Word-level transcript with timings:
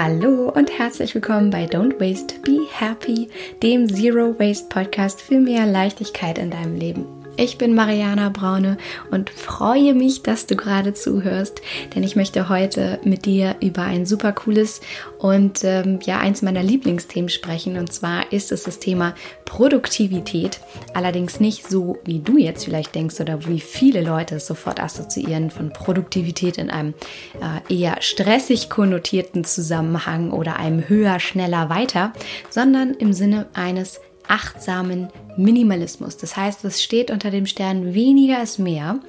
Hallo 0.00 0.52
und 0.54 0.78
herzlich 0.78 1.12
willkommen 1.16 1.50
bei 1.50 1.64
Don't 1.64 1.98
Waste, 1.98 2.38
Be 2.42 2.60
Happy, 2.70 3.28
dem 3.64 3.88
Zero 3.88 4.38
Waste 4.38 4.68
Podcast 4.68 5.20
für 5.20 5.40
mehr 5.40 5.66
Leichtigkeit 5.66 6.38
in 6.38 6.52
deinem 6.52 6.76
Leben. 6.76 7.17
Ich 7.40 7.56
bin 7.56 7.76
Mariana 7.76 8.30
Braune 8.30 8.78
und 9.12 9.30
freue 9.30 9.94
mich, 9.94 10.24
dass 10.24 10.46
du 10.46 10.56
gerade 10.56 10.92
zuhörst, 10.92 11.62
denn 11.94 12.02
ich 12.02 12.16
möchte 12.16 12.48
heute 12.48 12.98
mit 13.04 13.26
dir 13.26 13.54
über 13.60 13.82
ein 13.82 14.06
super 14.06 14.32
cooles 14.32 14.80
und 15.20 15.62
ähm, 15.62 16.00
ja 16.02 16.18
eins 16.18 16.42
meiner 16.42 16.64
Lieblingsthemen 16.64 17.28
sprechen 17.28 17.78
und 17.78 17.92
zwar 17.92 18.32
ist 18.32 18.50
es 18.50 18.64
das 18.64 18.80
Thema 18.80 19.14
Produktivität. 19.44 20.58
Allerdings 20.94 21.38
nicht 21.38 21.68
so, 21.68 21.98
wie 22.04 22.18
du 22.18 22.38
jetzt 22.38 22.64
vielleicht 22.64 22.96
denkst 22.96 23.20
oder 23.20 23.46
wie 23.46 23.60
viele 23.60 24.02
Leute 24.02 24.34
es 24.34 24.46
sofort 24.48 24.82
assoziieren 24.82 25.52
von 25.52 25.72
Produktivität 25.72 26.58
in 26.58 26.70
einem 26.70 26.94
äh, 27.40 27.72
eher 27.72 28.02
stressig 28.02 28.68
konnotierten 28.68 29.44
Zusammenhang 29.44 30.32
oder 30.32 30.56
einem 30.56 30.88
höher, 30.88 31.20
schneller, 31.20 31.70
weiter, 31.70 32.12
sondern 32.50 32.94
im 32.94 33.12
Sinne 33.12 33.46
eines 33.54 34.00
achtsamen 34.26 35.08
Minimalismus. 35.38 36.16
Das 36.16 36.36
heißt, 36.36 36.64
es 36.64 36.82
steht 36.82 37.10
unter 37.10 37.30
dem 37.30 37.46
Stern 37.46 37.94
weniger 37.94 38.42
ist 38.42 38.58
mehr. 38.58 39.00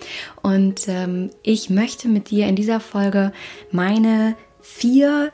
Und 0.42 0.88
ähm, 0.88 1.32
ich 1.44 1.70
möchte 1.70 2.08
mit 2.08 2.30
dir 2.30 2.48
in 2.48 2.55
dieser 2.55 2.80
Folge 2.80 3.34
meine 3.72 4.36
vier 4.62 5.32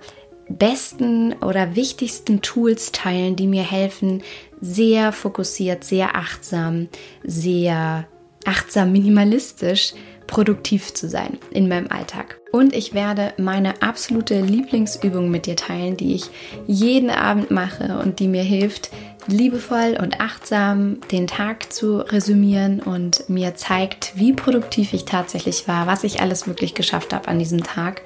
besten 0.48 1.34
oder 1.34 1.76
wichtigsten 1.76 2.42
Tools 2.42 2.92
teilen, 2.92 3.36
die 3.36 3.48
mir 3.48 3.64
helfen, 3.64 4.24
sehr 4.62 5.12
fokussiert, 5.12 5.84
sehr 5.84 6.16
achtsam, 6.16 6.88
sehr 7.24 8.08
achtsam 8.46 8.92
minimalistisch 8.92 9.94
produktiv 10.28 10.94
zu 10.94 11.08
sein 11.08 11.38
in 11.52 11.68
meinem 11.68 11.88
Alltag. 11.88 12.40
Und 12.52 12.74
ich 12.74 12.94
werde 12.94 13.34
meine 13.38 13.82
absolute 13.82 14.42
Lieblingsübung 14.42 15.30
mit 15.30 15.46
dir 15.46 15.56
teilen, 15.56 15.98
die 15.98 16.16
ich 16.16 16.26
jeden 16.68 17.10
Abend 17.10 17.52
mache 17.52 18.00
und 18.00 18.20
die 18.20 18.28
mir 18.28 18.44
hilft, 18.44 18.92
liebevoll 19.28 19.98
und 20.00 20.20
achtsam 20.20 21.00
den 21.12 21.28
Tag 21.28 21.72
zu 21.72 21.98
resümieren 21.98 22.80
und 22.80 23.28
mir 23.30 23.56
zeigt, 23.56 24.14
wie 24.16 24.34
produktiv 24.34 24.94
ich 24.94 25.06
tatsächlich 25.06 25.68
war, 25.68 25.88
was 25.88 26.04
ich 26.04 26.22
alles 26.22 26.48
wirklich 26.48 26.76
geschafft 26.76 27.14
habe 27.14 27.28
an 27.28 27.40
diesem 27.40 27.64
Tag. 27.64 28.02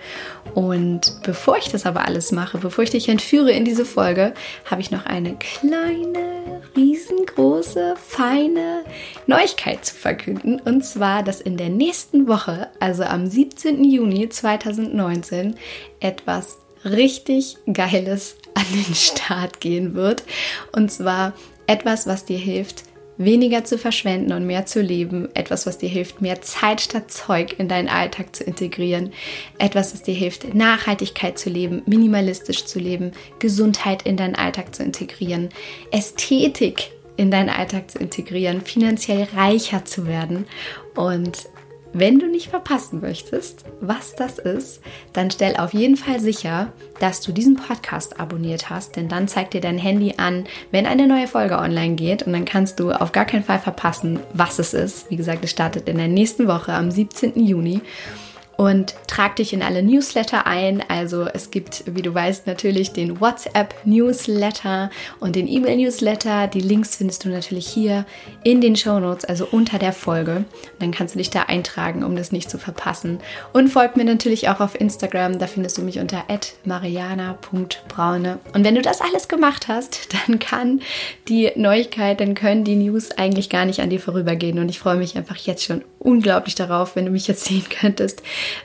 Und 0.53 1.19
bevor 1.23 1.57
ich 1.57 1.69
das 1.69 1.85
aber 1.85 2.05
alles 2.05 2.31
mache, 2.31 2.57
bevor 2.57 2.83
ich 2.83 2.89
dich 2.89 3.09
entführe 3.09 3.51
in 3.51 3.65
diese 3.65 3.85
Folge, 3.85 4.33
habe 4.65 4.81
ich 4.81 4.91
noch 4.91 5.05
eine 5.05 5.35
kleine, 5.35 6.61
riesengroße, 6.75 7.95
feine 7.97 8.83
Neuigkeit 9.27 9.85
zu 9.85 9.95
verkünden. 9.95 10.59
Und 10.59 10.85
zwar, 10.85 11.23
dass 11.23 11.41
in 11.41 11.57
der 11.57 11.69
nächsten 11.69 12.27
Woche, 12.27 12.67
also 12.79 13.03
am 13.03 13.27
17. 13.27 13.83
Juni 13.83 14.29
2019, 14.29 15.55
etwas 15.99 16.59
richtig 16.85 17.57
Geiles 17.71 18.35
an 18.53 18.65
den 18.73 18.95
Start 18.95 19.59
gehen 19.59 19.95
wird. 19.95 20.23
Und 20.71 20.91
zwar 20.91 21.33
etwas, 21.67 22.07
was 22.07 22.25
dir 22.25 22.37
hilft, 22.37 22.83
weniger 23.17 23.65
zu 23.65 23.77
verschwenden 23.77 24.31
und 24.31 24.47
mehr 24.47 24.65
zu 24.65 24.81
leben. 24.81 25.27
Etwas, 25.35 25.67
was 25.67 25.77
dir 25.77 25.89
hilft, 25.89 26.21
mehr 26.21 26.41
Zeit 26.41 26.81
statt 26.81 27.11
Zeug 27.11 27.59
in 27.59 27.67
deinen 27.67 27.89
Alltag 27.89 28.35
zu 28.35 28.43
integrieren. 28.43 29.11
Etwas, 29.59 29.93
was 29.93 30.03
dir 30.03 30.15
hilft, 30.15 30.55
Nachhaltigkeit 30.55 31.37
zu 31.37 31.49
leben, 31.49 31.83
minimalistisch 31.85 32.65
zu 32.65 32.79
leben, 32.79 33.11
Gesundheit 33.39 34.03
in 34.03 34.17
deinen 34.17 34.35
Alltag 34.35 34.73
zu 34.73 34.83
integrieren, 34.83 35.49
Ästhetik 35.91 36.91
in 37.17 37.29
deinen 37.29 37.49
Alltag 37.49 37.91
zu 37.91 37.99
integrieren, 37.99 38.61
finanziell 38.61 39.27
reicher 39.35 39.83
zu 39.83 40.07
werden. 40.07 40.45
Und 40.95 41.49
wenn 41.93 42.19
du 42.19 42.27
nicht 42.27 42.49
verpassen 42.49 43.01
möchtest, 43.01 43.65
was 43.81 44.15
das 44.15 44.37
ist, 44.37 44.81
dann 45.13 45.31
stell 45.31 45.57
auf 45.57 45.73
jeden 45.73 45.95
Fall 45.95 46.19
sicher, 46.19 46.71
dass 46.99 47.21
du 47.21 47.31
diesen 47.31 47.55
Podcast 47.55 48.19
abonniert 48.19 48.69
hast, 48.69 48.95
denn 48.95 49.07
dann 49.07 49.27
zeigt 49.27 49.53
dir 49.53 49.61
dein 49.61 49.77
Handy 49.77 50.15
an, 50.17 50.45
wenn 50.71 50.85
eine 50.85 51.07
neue 51.07 51.27
Folge 51.27 51.57
online 51.57 51.95
geht 51.95 52.23
und 52.23 52.33
dann 52.33 52.45
kannst 52.45 52.79
du 52.79 52.91
auf 52.91 53.11
gar 53.11 53.25
keinen 53.25 53.43
Fall 53.43 53.59
verpassen, 53.59 54.19
was 54.33 54.59
es 54.59 54.73
ist. 54.73 55.09
Wie 55.09 55.15
gesagt, 55.15 55.43
es 55.43 55.51
startet 55.51 55.89
in 55.89 55.97
der 55.97 56.07
nächsten 56.07 56.47
Woche 56.47 56.73
am 56.73 56.91
17. 56.91 57.43
Juni 57.45 57.81
und 58.59 58.93
trag 59.07 59.37
dich 59.37 59.53
in 59.53 59.63
alle 59.63 59.81
Newsletter 59.81 60.45
ein. 60.45 60.83
Also 60.89 61.23
es 61.33 61.49
gibt, 61.49 61.83
wie 61.85 62.01
du 62.01 62.13
weißt, 62.13 62.45
natürlich 62.45 62.91
den 62.91 63.21
WhatsApp-Newsletter 63.21 64.89
und 65.21 65.37
den 65.37 65.47
E-Mail-Newsletter. 65.47 66.47
Die 66.47 66.59
Links 66.59 66.97
findest 66.97 67.23
du 67.23 67.29
natürlich 67.29 67.69
hier 67.69 68.05
in 68.43 68.59
den 68.59 68.75
Show 68.75 68.99
Notes, 68.99 69.23
also 69.23 69.47
unter 69.49 69.79
der 69.79 69.93
Folge. 69.93 70.35
Und 70.39 70.45
dann 70.79 70.91
kannst 70.91 71.15
du 71.15 71.19
dich 71.19 71.29
da 71.29 71.43
eintragen, 71.43 72.03
um 72.03 72.17
das 72.17 72.33
nicht 72.33 72.49
zu 72.49 72.57
verpassen. 72.57 73.19
Und 73.53 73.69
folg 73.69 73.95
mir 73.95 74.03
natürlich 74.03 74.49
auch 74.49 74.59
auf 74.59 74.77
Instagram. 74.77 75.39
Da 75.39 75.47
findest 75.47 75.77
du 75.77 75.81
mich 75.81 75.99
unter 75.99 76.25
mariana.braune. 76.65 78.39
Und 78.53 78.65
wenn 78.65 78.75
du 78.75 78.81
das 78.81 78.99
alles 78.99 79.29
gemacht 79.29 79.69
hast, 79.69 80.09
dann 80.27 80.37
kann 80.39 80.81
die 81.29 81.49
Neuigkeit, 81.55 82.19
dann 82.19 82.35
können 82.35 82.65
die 82.65 82.75
News 82.75 83.11
eigentlich 83.11 83.49
gar 83.49 83.63
nicht 83.63 83.79
an 83.79 83.89
dir 83.89 84.01
vorübergehen. 84.01 84.59
Und 84.59 84.67
ich 84.67 84.79
freue 84.79 84.97
mich 84.97 85.15
einfach 85.15 85.37
jetzt 85.37 85.63
schon 85.63 85.81
unglaublich 85.97 86.55
darauf, 86.55 86.97
wenn 86.97 87.05
du 87.05 87.11
mich 87.11 87.29
jetzt 87.29 87.45
sehen 87.45 87.63
könntest 87.69 88.21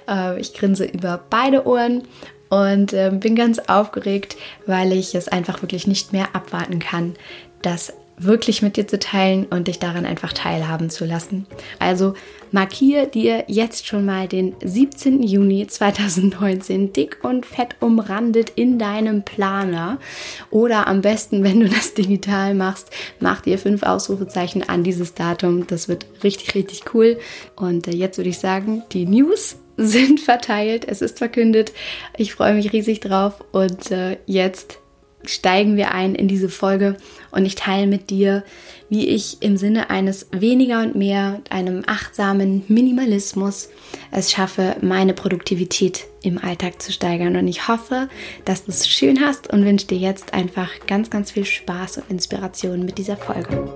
äh, 0.08 0.40
ich 0.40 0.54
grinse 0.54 0.84
über 0.84 1.24
beide 1.30 1.66
Ohren 1.66 2.02
und 2.48 2.92
äh, 2.92 3.10
bin 3.12 3.34
ganz 3.34 3.58
aufgeregt, 3.58 4.36
weil 4.66 4.92
ich 4.92 5.14
es 5.14 5.28
einfach 5.28 5.62
wirklich 5.62 5.86
nicht 5.86 6.12
mehr 6.12 6.34
abwarten 6.34 6.78
kann, 6.78 7.14
das 7.62 7.92
wirklich 8.16 8.62
mit 8.62 8.76
dir 8.76 8.86
zu 8.86 8.98
teilen 8.98 9.46
und 9.46 9.66
dich 9.66 9.78
daran 9.78 10.06
einfach 10.06 10.32
teilhaben 10.32 10.88
zu 10.88 11.04
lassen. 11.04 11.46
Also 11.78 12.14
markiere 12.52 13.08
dir 13.08 13.44
jetzt 13.48 13.86
schon 13.86 14.04
mal 14.04 14.28
den 14.28 14.54
17. 14.62 15.22
Juni 15.22 15.66
2019 15.66 16.92
dick 16.92 17.18
und 17.22 17.44
fett 17.44 17.76
umrandet 17.80 18.50
in 18.54 18.78
deinem 18.78 19.24
Planer 19.24 19.98
oder 20.50 20.86
am 20.86 21.00
besten, 21.00 21.42
wenn 21.42 21.60
du 21.60 21.68
das 21.68 21.94
digital 21.94 22.54
machst, 22.54 22.90
mach 23.18 23.40
dir 23.40 23.58
fünf 23.58 23.82
Ausrufezeichen 23.82 24.62
an 24.68 24.84
dieses 24.84 25.14
Datum. 25.14 25.66
Das 25.66 25.88
wird 25.88 26.06
richtig, 26.22 26.54
richtig 26.54 26.94
cool. 26.94 27.18
Und 27.56 27.88
äh, 27.88 27.92
jetzt 27.92 28.18
würde 28.18 28.30
ich 28.30 28.38
sagen, 28.38 28.84
die 28.92 29.06
News 29.06 29.56
sind 29.76 30.20
verteilt, 30.20 30.86
es 30.86 31.02
ist 31.02 31.18
verkündet. 31.18 31.72
Ich 32.16 32.32
freue 32.32 32.54
mich 32.54 32.72
riesig 32.72 33.00
drauf 33.00 33.44
und 33.52 33.90
äh, 33.90 34.18
jetzt 34.26 34.78
steigen 35.26 35.76
wir 35.76 35.92
ein 35.92 36.14
in 36.14 36.28
diese 36.28 36.48
Folge 36.48 36.96
und 37.30 37.46
ich 37.46 37.54
teile 37.54 37.86
mit 37.86 38.10
dir, 38.10 38.44
wie 38.88 39.08
ich 39.08 39.42
im 39.42 39.56
Sinne 39.56 39.90
eines 39.90 40.28
weniger 40.32 40.82
und 40.82 40.94
mehr, 40.94 41.40
einem 41.50 41.82
achtsamen 41.86 42.62
Minimalismus 42.68 43.70
es 44.10 44.30
schaffe, 44.30 44.76
meine 44.82 45.14
Produktivität 45.14 46.06
im 46.22 46.38
Alltag 46.38 46.80
zu 46.80 46.92
steigern. 46.92 47.36
Und 47.36 47.48
ich 47.48 47.68
hoffe, 47.68 48.08
dass 48.44 48.64
du 48.64 48.70
es 48.70 48.88
schön 48.88 49.20
hast 49.20 49.52
und 49.52 49.64
wünsche 49.64 49.86
dir 49.86 49.98
jetzt 49.98 50.34
einfach 50.34 50.70
ganz, 50.86 51.10
ganz 51.10 51.32
viel 51.32 51.44
Spaß 51.44 51.98
und 51.98 52.10
Inspiration 52.10 52.84
mit 52.84 52.98
dieser 52.98 53.16
Folge. 53.16 53.74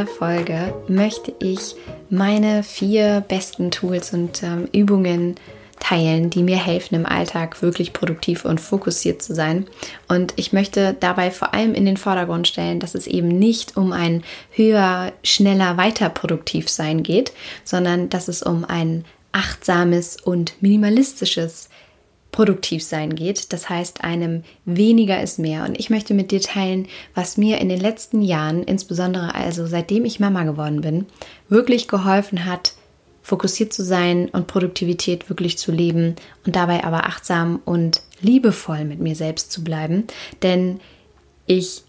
Dieser 0.00 0.06
Folge 0.06 0.74
möchte 0.88 1.32
ich 1.40 1.74
meine 2.08 2.62
vier 2.62 3.22
besten 3.26 3.70
Tools 3.70 4.14
und 4.14 4.42
ähm, 4.42 4.66
Übungen 4.72 5.34
teilen, 5.78 6.30
die 6.30 6.42
mir 6.42 6.56
helfen, 6.56 6.94
im 6.94 7.06
Alltag 7.06 7.60
wirklich 7.62 7.92
produktiv 7.92 8.44
und 8.44 8.60
fokussiert 8.60 9.22
zu 9.22 9.34
sein. 9.34 9.66
Und 10.08 10.34
ich 10.36 10.52
möchte 10.52 10.96
dabei 10.98 11.30
vor 11.30 11.52
allem 11.54 11.74
in 11.74 11.84
den 11.84 11.96
Vordergrund 11.96 12.48
stellen, 12.48 12.80
dass 12.80 12.94
es 12.94 13.06
eben 13.06 13.28
nicht 13.28 13.76
um 13.76 13.92
ein 13.92 14.22
höher, 14.52 15.12
schneller, 15.22 15.76
weiter 15.76 16.08
produktiv 16.08 16.68
sein 16.68 17.02
geht, 17.02 17.32
sondern 17.64 18.08
dass 18.08 18.28
es 18.28 18.42
um 18.42 18.64
ein 18.64 19.04
achtsames 19.32 20.16
und 20.16 20.54
minimalistisches 20.60 21.68
produktiv 22.32 22.82
sein 22.82 23.14
geht. 23.14 23.52
Das 23.52 23.68
heißt, 23.68 24.04
einem 24.04 24.42
weniger 24.64 25.22
ist 25.22 25.38
mehr. 25.38 25.64
Und 25.64 25.78
ich 25.78 25.90
möchte 25.90 26.14
mit 26.14 26.30
dir 26.30 26.40
teilen, 26.40 26.86
was 27.14 27.36
mir 27.36 27.58
in 27.58 27.68
den 27.68 27.80
letzten 27.80 28.22
Jahren, 28.22 28.62
insbesondere 28.62 29.34
also 29.34 29.66
seitdem 29.66 30.04
ich 30.04 30.20
Mama 30.20 30.44
geworden 30.44 30.80
bin, 30.80 31.06
wirklich 31.48 31.88
geholfen 31.88 32.44
hat, 32.44 32.74
fokussiert 33.22 33.72
zu 33.72 33.84
sein 33.84 34.28
und 34.30 34.46
Produktivität 34.46 35.28
wirklich 35.28 35.58
zu 35.58 35.72
leben 35.72 36.16
und 36.46 36.56
dabei 36.56 36.84
aber 36.84 37.06
achtsam 37.06 37.60
und 37.64 38.02
liebevoll 38.20 38.84
mit 38.84 39.00
mir 39.00 39.14
selbst 39.14 39.52
zu 39.52 39.62
bleiben. 39.62 40.04
Denn 40.42 40.80
ich 41.46 41.82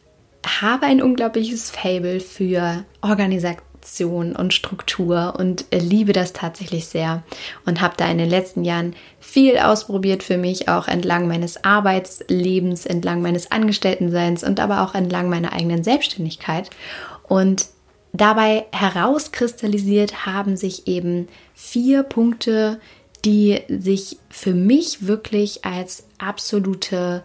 habe 0.45 0.85
ein 0.85 1.01
unglaubliches 1.01 1.71
Fable 1.71 2.19
für 2.19 2.85
Organisation 3.01 3.70
Organisation 3.81 4.35
und 4.35 4.53
Struktur 4.53 5.33
und 5.37 5.65
liebe 5.71 6.13
das 6.13 6.33
tatsächlich 6.33 6.85
sehr 6.85 7.23
und 7.65 7.81
habe 7.81 7.95
da 7.97 8.09
in 8.09 8.17
den 8.19 8.29
letzten 8.29 8.63
Jahren 8.63 8.95
viel 9.19 9.57
ausprobiert 9.57 10.23
für 10.23 10.37
mich, 10.37 10.69
auch 10.69 10.87
entlang 10.87 11.27
meines 11.27 11.63
Arbeitslebens, 11.63 12.85
entlang 12.85 13.21
meines 13.21 13.51
Angestelltenseins 13.51 14.43
und 14.43 14.59
aber 14.59 14.81
auch 14.83 14.93
entlang 14.93 15.29
meiner 15.29 15.53
eigenen 15.53 15.83
Selbstständigkeit. 15.83 16.69
Und 17.27 17.67
dabei 18.13 18.65
herauskristallisiert 18.71 20.25
haben 20.25 20.57
sich 20.57 20.87
eben 20.87 21.27
vier 21.55 22.03
Punkte, 22.03 22.79
die 23.25 23.61
sich 23.67 24.17
für 24.29 24.53
mich 24.53 25.07
wirklich 25.07 25.65
als 25.65 26.05
absolute 26.17 27.23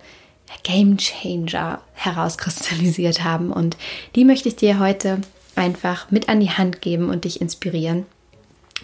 Game 0.63 0.97
Changer 0.97 1.83
herauskristallisiert 1.95 3.25
haben. 3.25 3.53
Und 3.53 3.77
die 4.15 4.25
möchte 4.25 4.49
ich 4.49 4.57
dir 4.57 4.79
heute 4.79 5.21
einfach 5.57 6.11
mit 6.11 6.29
an 6.29 6.41
die 6.41 6.51
Hand 6.51 6.81
geben 6.81 7.11
und 7.11 7.25
dich 7.25 7.41
inspirieren. 7.41 8.07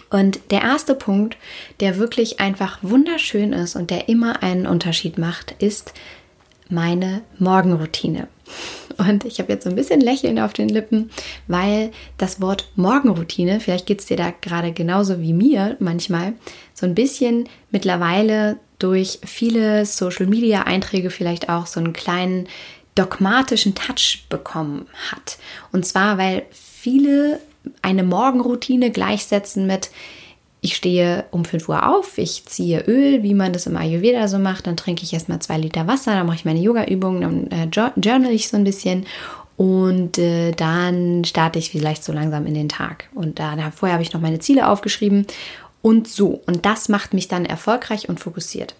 Und 0.09 0.39
der 0.51 0.61
erste 0.61 0.95
Punkt, 0.95 1.37
der 1.79 1.97
wirklich 1.97 2.39
einfach 2.39 2.79
wunderschön 2.81 3.53
ist 3.53 3.75
und 3.75 3.89
der 3.89 4.09
immer 4.09 4.43
einen 4.43 4.67
Unterschied 4.67 5.17
macht, 5.17 5.55
ist 5.59 5.93
meine 6.69 7.21
Morgenroutine. 7.39 8.27
Und 8.97 9.25
ich 9.25 9.39
habe 9.39 9.51
jetzt 9.51 9.63
so 9.63 9.69
ein 9.69 9.75
bisschen 9.75 10.01
Lächeln 10.01 10.39
auf 10.39 10.53
den 10.53 10.69
Lippen, 10.69 11.09
weil 11.47 11.91
das 12.17 12.41
Wort 12.41 12.69
Morgenroutine, 12.75 13.59
vielleicht 13.59 13.85
geht 13.85 14.01
es 14.01 14.05
dir 14.05 14.17
da 14.17 14.31
gerade 14.41 14.71
genauso 14.71 15.19
wie 15.19 15.33
mir 15.33 15.77
manchmal, 15.79 16.33
so 16.73 16.85
ein 16.85 16.95
bisschen 16.95 17.49
mittlerweile 17.71 18.57
durch 18.79 19.19
viele 19.25 19.85
Social-Media-Einträge 19.85 21.09
vielleicht 21.09 21.49
auch 21.49 21.65
so 21.65 21.79
einen 21.79 21.93
kleinen 21.93 22.47
dogmatischen 22.95 23.75
Touch 23.75 24.25
bekommen 24.29 24.87
hat. 25.11 25.37
Und 25.71 25.85
zwar, 25.85 26.17
weil 26.17 26.45
viele 26.51 27.39
eine 27.81 28.03
Morgenroutine 28.03 28.91
gleichsetzen 28.91 29.65
mit, 29.65 29.89
ich 30.61 30.75
stehe 30.75 31.25
um 31.31 31.43
5 31.43 31.67
Uhr 31.69 31.87
auf, 31.87 32.17
ich 32.17 32.45
ziehe 32.45 32.81
Öl, 32.87 33.23
wie 33.23 33.33
man 33.33 33.53
das 33.53 33.67
im 33.67 33.75
Ayurveda 33.75 34.27
so 34.27 34.39
macht, 34.39 34.67
dann 34.67 34.77
trinke 34.77 35.03
ich 35.03 35.13
erstmal 35.13 35.39
zwei 35.39 35.57
Liter 35.57 35.87
Wasser, 35.87 36.13
dann 36.13 36.25
mache 36.25 36.37
ich 36.37 36.45
meine 36.45 36.59
Yoga-Übungen, 36.59 37.21
dann 37.21 37.51
äh, 37.51 37.65
journal 37.65 38.31
ich 38.31 38.47
so 38.47 38.57
ein 38.57 38.63
bisschen 38.63 39.05
und 39.57 40.17
äh, 40.17 40.51
dann 40.51 41.23
starte 41.25 41.59
ich 41.59 41.71
vielleicht 41.71 42.03
so 42.03 42.13
langsam 42.13 42.45
in 42.45 42.53
den 42.53 42.69
Tag. 42.69 43.09
Und 43.13 43.39
da, 43.39 43.55
da 43.55 43.71
vorher 43.71 43.93
habe 43.93 44.03
ich 44.03 44.13
noch 44.13 44.21
meine 44.21 44.39
Ziele 44.39 44.67
aufgeschrieben 44.67 45.27
und 45.81 46.07
so. 46.07 46.41
Und 46.45 46.65
das 46.65 46.89
macht 46.89 47.13
mich 47.13 47.27
dann 47.27 47.45
erfolgreich 47.45 48.09
und 48.09 48.19
fokussiert. 48.19 48.75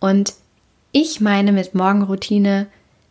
Und 0.00 0.34
ich 0.92 1.20
meine 1.20 1.52
mit 1.52 1.74
Morgenroutine 1.74 2.66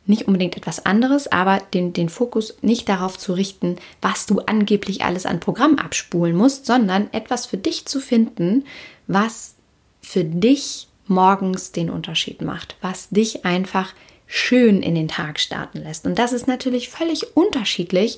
nicht 0.07 0.27
unbedingt 0.27 0.57
etwas 0.57 0.85
anderes, 0.85 1.31
aber 1.31 1.61
den, 1.73 1.93
den 1.93 2.09
Fokus 2.09 2.57
nicht 2.61 2.89
darauf 2.89 3.17
zu 3.17 3.33
richten, 3.33 3.77
was 4.01 4.25
du 4.25 4.39
angeblich 4.39 5.03
alles 5.03 5.25
an 5.25 5.39
Programm 5.39 5.77
abspulen 5.77 6.35
musst, 6.35 6.65
sondern 6.65 7.11
etwas 7.13 7.45
für 7.45 7.57
dich 7.57 7.85
zu 7.85 7.99
finden, 7.99 8.65
was 9.07 9.55
für 10.01 10.23
dich 10.23 10.87
morgens 11.07 11.71
den 11.71 11.89
Unterschied 11.89 12.41
macht, 12.41 12.75
was 12.81 13.09
dich 13.09 13.45
einfach 13.45 13.93
schön 14.25 14.81
in 14.81 14.95
den 14.95 15.07
Tag 15.07 15.39
starten 15.39 15.79
lässt. 15.79 16.05
Und 16.05 16.19
das 16.19 16.33
ist 16.33 16.47
natürlich 16.47 16.89
völlig 16.89 17.35
unterschiedlich 17.35 18.17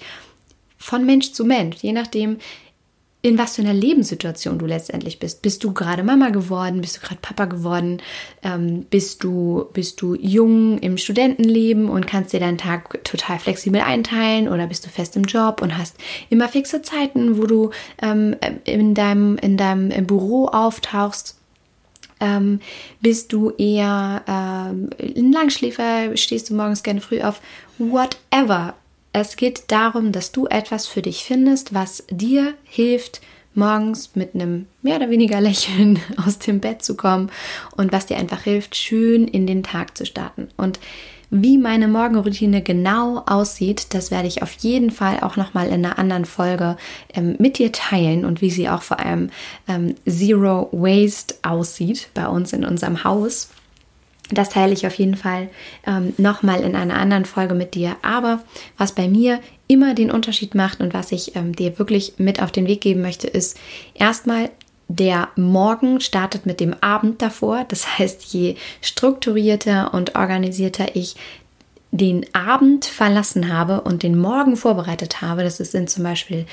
von 0.77 1.05
Mensch 1.05 1.33
zu 1.33 1.45
Mensch, 1.45 1.77
je 1.81 1.93
nachdem, 1.93 2.37
in 3.21 3.37
was 3.37 3.55
für 3.55 3.61
einer 3.61 3.73
Lebenssituation 3.73 4.59
du 4.59 4.65
letztendlich 4.65 5.19
bist. 5.19 5.41
Bist 5.41 5.63
du 5.65 5.73
gerade 5.73 6.03
Mama 6.03 6.29
geworden? 6.29 6.79
Bist 6.79 6.97
du 6.97 7.01
gerade 7.01 7.19
Papa 7.21 7.45
geworden? 7.45 8.01
Ähm, 8.43 8.85
bist, 8.89 9.25
du, 9.25 9.65
bist 9.73 10.01
du 10.01 10.15
jung 10.15 10.77
im 10.79 10.97
Studentenleben 10.97 11.89
und 11.89 12.07
kannst 12.07 12.31
dir 12.31 12.39
deinen 12.39 12.57
Tag 12.57 13.03
total 13.03 13.39
flexibel 13.39 13.81
einteilen? 13.81 14.47
Oder 14.47 14.67
bist 14.67 14.85
du 14.85 14.89
fest 14.89 15.17
im 15.17 15.23
Job 15.23 15.61
und 15.61 15.77
hast 15.77 15.97
immer 16.29 16.47
fixe 16.47 16.81
Zeiten, 16.81 17.37
wo 17.37 17.45
du 17.45 17.71
ähm, 18.01 18.37
in, 18.63 18.93
deinem, 18.93 19.37
in 19.37 19.57
deinem 19.57 20.07
Büro 20.07 20.45
auftauchst? 20.45 21.35
Ähm, 22.21 22.61
bist 23.01 23.33
du 23.33 23.51
eher 23.51 24.23
ähm, 24.27 24.89
ein 24.97 25.33
Langschläfer? 25.33 26.15
Stehst 26.15 26.49
du 26.49 26.53
morgens 26.53 26.83
gerne 26.83 27.01
früh 27.01 27.21
auf? 27.21 27.41
Whatever. 27.77 28.75
Es 29.11 29.35
geht 29.35 29.71
darum, 29.71 30.11
dass 30.11 30.31
du 30.31 30.45
etwas 30.47 30.87
für 30.87 31.01
dich 31.01 31.23
findest, 31.23 31.73
was 31.73 32.03
dir 32.09 32.53
hilft, 32.63 33.21
morgens 33.55 34.15
mit 34.15 34.35
einem 34.35 34.67
mehr 34.81 34.97
oder 34.97 35.09
weniger 35.09 35.41
Lächeln 35.41 35.99
aus 36.23 36.39
dem 36.39 36.59
Bett 36.59 36.83
zu 36.83 36.95
kommen 36.95 37.31
und 37.75 37.91
was 37.91 38.05
dir 38.05 38.17
einfach 38.17 38.43
hilft, 38.43 38.75
schön 38.75 39.27
in 39.27 39.47
den 39.47 39.63
Tag 39.63 39.97
zu 39.97 40.05
starten. 40.05 40.47
Und 40.57 40.79
wie 41.31 41.59
meine 41.59 41.87
Morgenroutine 41.87 42.63
genau 42.63 43.21
aussieht, 43.27 43.93
das 43.93 44.09
werde 44.09 44.27
ich 44.27 44.41
auf 44.41 44.51
jeden 44.59 44.89
Fall 44.89 45.19
auch 45.21 45.35
nochmal 45.35 45.67
in 45.67 45.85
einer 45.85 45.99
anderen 45.99 46.25
Folge 46.25 46.75
ähm, 47.13 47.35
mit 47.37 47.59
dir 47.59 47.71
teilen 47.71 48.25
und 48.25 48.41
wie 48.41 48.49
sie 48.49 48.67
auch 48.67 48.81
vor 48.81 48.99
allem 48.99 49.29
ähm, 49.67 49.93
Zero 50.07 50.69
Waste 50.71 51.35
aussieht 51.43 52.09
bei 52.15 52.27
uns 52.27 52.51
in 52.51 52.65
unserem 52.65 53.03
Haus. 53.03 53.49
Das 54.31 54.49
teile 54.49 54.73
ich 54.73 54.85
auf 54.85 54.95
jeden 54.95 55.15
Fall 55.15 55.49
ähm, 55.87 56.13
nochmal 56.17 56.61
in 56.61 56.75
einer 56.75 56.95
anderen 56.95 57.25
Folge 57.25 57.55
mit 57.55 57.73
dir. 57.73 57.95
Aber 58.01 58.43
was 58.77 58.93
bei 58.93 59.07
mir 59.07 59.39
immer 59.67 59.95
den 59.95 60.11
Unterschied 60.11 60.55
macht 60.55 60.81
und 60.81 60.93
was 60.93 61.11
ich 61.11 61.35
ähm, 61.35 61.55
dir 61.55 61.79
wirklich 61.79 62.13
mit 62.17 62.41
auf 62.41 62.51
den 62.51 62.67
Weg 62.67 62.81
geben 62.81 63.01
möchte, 63.01 63.27
ist 63.27 63.57
erstmal 63.95 64.49
der 64.87 65.29
Morgen 65.35 66.01
startet 66.01 66.45
mit 66.45 66.59
dem 66.59 66.75
Abend 66.81 67.21
davor. 67.21 67.65
Das 67.67 67.97
heißt, 67.99 68.23
je 68.25 68.55
strukturierter 68.81 69.93
und 69.93 70.15
organisierter 70.15 70.95
ich 70.95 71.15
den 71.91 72.25
Abend 72.35 72.85
verlassen 72.85 73.51
habe 73.51 73.81
und 73.81 74.03
den 74.03 74.17
Morgen 74.17 74.55
vorbereitet 74.55 75.21
habe, 75.21 75.43
das 75.43 75.57
sind 75.57 75.89
zum 75.89 76.03
Beispiel 76.03 76.45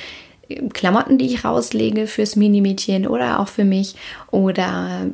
Klamotten, 0.72 1.19
die 1.19 1.26
ich 1.26 1.44
rauslege 1.44 2.06
fürs 2.06 2.37
Minimädchen 2.37 3.06
oder 3.06 3.40
auch 3.40 3.48
für 3.48 3.64
mich 3.64 3.96
oder 4.31 5.06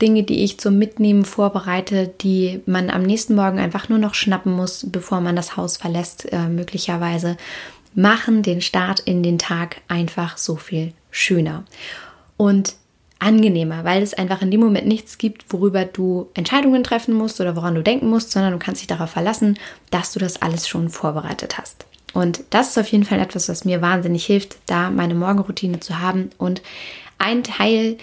Dinge, 0.00 0.22
die 0.22 0.44
ich 0.44 0.58
zum 0.58 0.78
Mitnehmen 0.78 1.24
vorbereite, 1.24 2.08
die 2.20 2.60
man 2.66 2.90
am 2.90 3.02
nächsten 3.02 3.34
Morgen 3.34 3.58
einfach 3.58 3.88
nur 3.88 3.98
noch 3.98 4.14
schnappen 4.14 4.52
muss, 4.52 4.86
bevor 4.88 5.20
man 5.20 5.36
das 5.36 5.56
Haus 5.56 5.76
verlässt, 5.76 6.32
äh, 6.32 6.48
möglicherweise, 6.48 7.36
machen 7.94 8.42
den 8.42 8.60
Start 8.60 9.00
in 9.00 9.22
den 9.22 9.38
Tag 9.38 9.80
einfach 9.88 10.38
so 10.38 10.56
viel 10.56 10.92
schöner 11.10 11.64
und 12.36 12.76
angenehmer, 13.18 13.84
weil 13.84 14.02
es 14.02 14.14
einfach 14.14 14.42
in 14.42 14.50
dem 14.50 14.60
Moment 14.60 14.86
nichts 14.86 15.18
gibt, 15.18 15.52
worüber 15.52 15.84
du 15.84 16.28
Entscheidungen 16.34 16.84
treffen 16.84 17.14
musst 17.14 17.40
oder 17.40 17.56
woran 17.56 17.74
du 17.74 17.82
denken 17.82 18.08
musst, 18.08 18.30
sondern 18.30 18.52
du 18.52 18.58
kannst 18.58 18.80
dich 18.80 18.86
darauf 18.86 19.10
verlassen, 19.10 19.58
dass 19.90 20.12
du 20.12 20.20
das 20.20 20.40
alles 20.40 20.68
schon 20.68 20.88
vorbereitet 20.88 21.58
hast. 21.58 21.86
Und 22.14 22.40
das 22.50 22.70
ist 22.70 22.78
auf 22.78 22.88
jeden 22.88 23.04
Fall 23.04 23.20
etwas, 23.20 23.48
was 23.48 23.64
mir 23.64 23.82
wahnsinnig 23.82 24.24
hilft, 24.24 24.56
da 24.66 24.90
meine 24.90 25.14
Morgenroutine 25.14 25.80
zu 25.80 26.00
haben. 26.00 26.30
Und 26.38 26.62
ein 27.18 27.44
Teil 27.44 27.98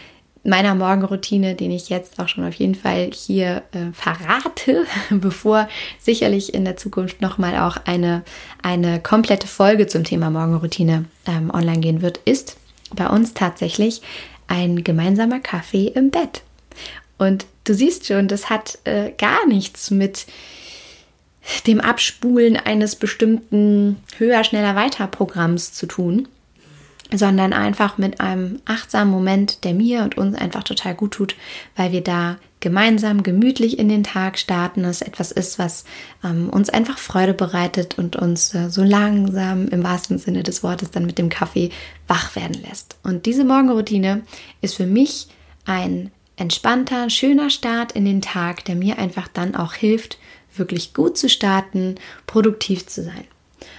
meiner 0.45 0.75
Morgenroutine, 0.75 1.55
den 1.55 1.71
ich 1.71 1.89
jetzt 1.89 2.19
auch 2.19 2.27
schon 2.27 2.45
auf 2.45 2.53
jeden 2.53 2.75
Fall 2.75 3.09
hier 3.11 3.63
äh, 3.71 3.91
verrate, 3.93 4.85
bevor 5.09 5.67
sicherlich 5.99 6.53
in 6.53 6.65
der 6.65 6.77
Zukunft 6.77 7.19
nochmal 7.21 7.57
auch 7.57 7.77
eine, 7.85 8.23
eine 8.61 9.01
komplette 9.01 9.47
Folge 9.47 9.87
zum 9.87 10.03
Thema 10.03 10.29
Morgenroutine 10.29 11.05
ähm, 11.25 11.49
online 11.51 11.79
gehen 11.79 12.01
wird, 12.01 12.19
ist 12.25 12.57
bei 12.93 13.07
uns 13.07 13.33
tatsächlich 13.33 14.01
ein 14.47 14.83
gemeinsamer 14.83 15.39
Kaffee 15.39 15.87
im 15.87 16.11
Bett. 16.11 16.43
Und 17.17 17.47
du 17.63 17.73
siehst 17.73 18.05
schon, 18.05 18.27
das 18.27 18.49
hat 18.49 18.77
äh, 18.83 19.11
gar 19.17 19.47
nichts 19.47 19.89
mit 19.89 20.27
dem 21.67 21.79
Abspulen 21.79 22.57
eines 22.57 22.95
bestimmten 22.95 23.97
höher, 24.17 24.43
schneller, 24.43 24.75
weiter 24.75 25.07
Programms 25.07 25.73
zu 25.73 25.85
tun, 25.85 26.27
sondern 27.13 27.53
einfach 27.53 27.97
mit 27.97 28.19
einem 28.19 28.59
achtsamen 28.65 29.13
Moment, 29.13 29.63
der 29.63 29.73
mir 29.73 30.03
und 30.03 30.17
uns 30.17 30.35
einfach 30.35 30.63
total 30.63 30.95
gut 30.95 31.11
tut, 31.11 31.35
weil 31.75 31.91
wir 31.91 32.01
da 32.01 32.37
gemeinsam 32.61 33.21
gemütlich 33.21 33.77
in 33.77 33.89
den 33.89 34.03
Tag 34.03 34.39
starten, 34.39 34.85
es 34.85 35.03
etwas 35.03 35.31
ist, 35.31 35.59
was 35.59 35.85
ähm, 36.23 36.49
uns 36.49 36.71
einfach 36.71 36.97
Freude 36.97 37.35
bereitet 37.35 37.99
und 37.99 38.15
uns 38.15 38.55
äh, 38.55 38.71
so 38.71 38.81
langsam 38.81 39.67
im 39.67 39.83
wahrsten 39.83 40.17
Sinne 40.17 40.41
des 40.41 40.63
Wortes 40.63 40.89
dann 40.89 41.05
mit 41.05 41.19
dem 41.19 41.29
Kaffee 41.29 41.69
wach 42.07 42.35
werden 42.35 42.59
lässt. 42.67 42.95
Und 43.03 43.27
diese 43.27 43.45
Morgenroutine 43.45 44.23
ist 44.61 44.75
für 44.75 44.87
mich 44.87 45.27
ein 45.65 46.11
entspannter, 46.37 47.11
schöner 47.11 47.51
Start 47.51 47.91
in 47.91 48.03
den 48.03 48.21
Tag, 48.21 48.65
der 48.65 48.75
mir 48.75 48.97
einfach 48.97 49.27
dann 49.27 49.55
auch 49.55 49.73
hilft, 49.73 50.17
wirklich 50.57 50.93
gut 50.93 51.17
zu 51.17 51.29
starten, 51.29 51.95
produktiv 52.27 52.87
zu 52.87 53.03
sein. 53.03 53.25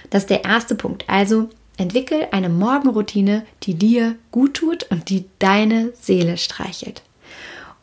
Das 0.09 0.23
ist 0.23 0.29
der 0.29 0.43
erste 0.43 0.75
Punkt. 0.75 1.05
Also 1.07 1.49
entwickel 1.77 2.27
eine 2.31 2.49
Morgenroutine, 2.49 3.45
die 3.63 3.75
dir 3.75 4.15
gut 4.31 4.55
tut 4.55 4.83
und 4.89 5.09
die 5.09 5.25
deine 5.39 5.93
Seele 5.99 6.37
streichelt. 6.37 7.03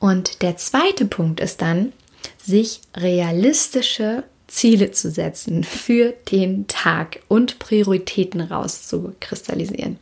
Und 0.01 0.43
der 0.43 0.57
zweite 0.57 1.07
Punkt 1.07 1.41
ist 1.41 1.63
dann, 1.63 1.93
sich 2.39 2.81
realistische 2.95 4.25
Ziele 4.47 4.91
zu 4.93 5.11
setzen 5.11 5.65
für 5.65 6.15
den 6.31 6.67
Tag 6.69 7.21
und 7.29 7.59
Prioritäten 7.59 8.41
rauszukristallisieren. 8.41 9.99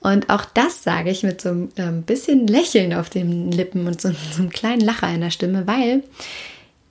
Und 0.00 0.30
auch 0.30 0.44
das 0.44 0.82
sage 0.82 1.10
ich 1.10 1.22
mit 1.22 1.40
so 1.40 1.50
ein 1.50 1.72
ähm, 1.76 2.02
bisschen 2.02 2.46
Lächeln 2.46 2.94
auf 2.94 3.10
den 3.10 3.52
Lippen 3.52 3.86
und 3.86 4.00
so, 4.00 4.10
so 4.32 4.42
einem 4.42 4.50
kleinen 4.50 4.80
Lacher 4.80 5.12
in 5.12 5.20
der 5.20 5.30
Stimme, 5.30 5.66
weil 5.66 6.02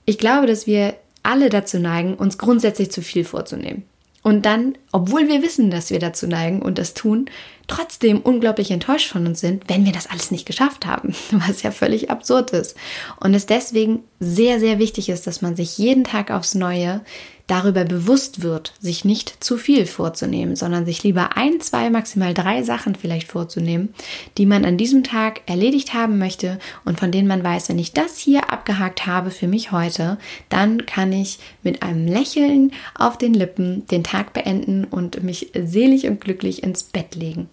ich 0.04 0.18
glaube, 0.18 0.46
dass 0.46 0.66
wir 0.66 0.94
alle 1.26 1.48
dazu 1.48 1.78
neigen, 1.78 2.14
uns 2.14 2.38
grundsätzlich 2.38 2.90
zu 2.90 3.02
viel 3.02 3.24
vorzunehmen. 3.24 3.84
Und 4.22 4.44
dann, 4.44 4.76
obwohl 4.90 5.28
wir 5.28 5.40
wissen, 5.40 5.70
dass 5.70 5.90
wir 5.90 6.00
dazu 6.00 6.26
neigen 6.26 6.60
und 6.60 6.78
das 6.78 6.94
tun, 6.94 7.26
trotzdem 7.68 8.20
unglaublich 8.20 8.72
enttäuscht 8.72 9.08
von 9.12 9.24
uns 9.24 9.38
sind, 9.38 9.62
wenn 9.68 9.84
wir 9.84 9.92
das 9.92 10.08
alles 10.08 10.32
nicht 10.32 10.46
geschafft 10.46 10.84
haben, 10.84 11.14
was 11.30 11.62
ja 11.62 11.70
völlig 11.70 12.10
absurd 12.10 12.50
ist. 12.50 12.76
Und 13.20 13.34
es 13.34 13.46
deswegen 13.46 14.02
sehr, 14.18 14.58
sehr 14.58 14.80
wichtig 14.80 15.10
ist, 15.10 15.28
dass 15.28 15.42
man 15.42 15.54
sich 15.54 15.78
jeden 15.78 16.02
Tag 16.02 16.32
aufs 16.32 16.56
Neue 16.56 17.02
darüber 17.46 17.84
bewusst 17.84 18.42
wird, 18.42 18.72
sich 18.80 19.04
nicht 19.04 19.42
zu 19.42 19.56
viel 19.56 19.86
vorzunehmen, 19.86 20.56
sondern 20.56 20.84
sich 20.84 21.02
lieber 21.02 21.36
ein, 21.36 21.60
zwei, 21.60 21.90
maximal 21.90 22.34
drei 22.34 22.62
Sachen 22.62 22.94
vielleicht 22.94 23.28
vorzunehmen, 23.28 23.94
die 24.36 24.46
man 24.46 24.64
an 24.64 24.76
diesem 24.76 25.04
Tag 25.04 25.42
erledigt 25.46 25.94
haben 25.94 26.18
möchte 26.18 26.58
und 26.84 26.98
von 26.98 27.12
denen 27.12 27.28
man 27.28 27.44
weiß, 27.44 27.68
wenn 27.68 27.78
ich 27.78 27.92
das 27.92 28.18
hier 28.18 28.52
abgehakt 28.52 29.06
habe 29.06 29.30
für 29.30 29.46
mich 29.46 29.70
heute, 29.70 30.18
dann 30.48 30.86
kann 30.86 31.12
ich 31.12 31.38
mit 31.62 31.82
einem 31.82 32.06
Lächeln 32.06 32.72
auf 32.96 33.16
den 33.16 33.34
Lippen 33.34 33.86
den 33.86 34.02
Tag 34.02 34.32
beenden 34.32 34.84
und 34.84 35.22
mich 35.22 35.52
selig 35.54 36.06
und 36.06 36.20
glücklich 36.20 36.62
ins 36.62 36.82
Bett 36.82 37.14
legen. 37.14 37.48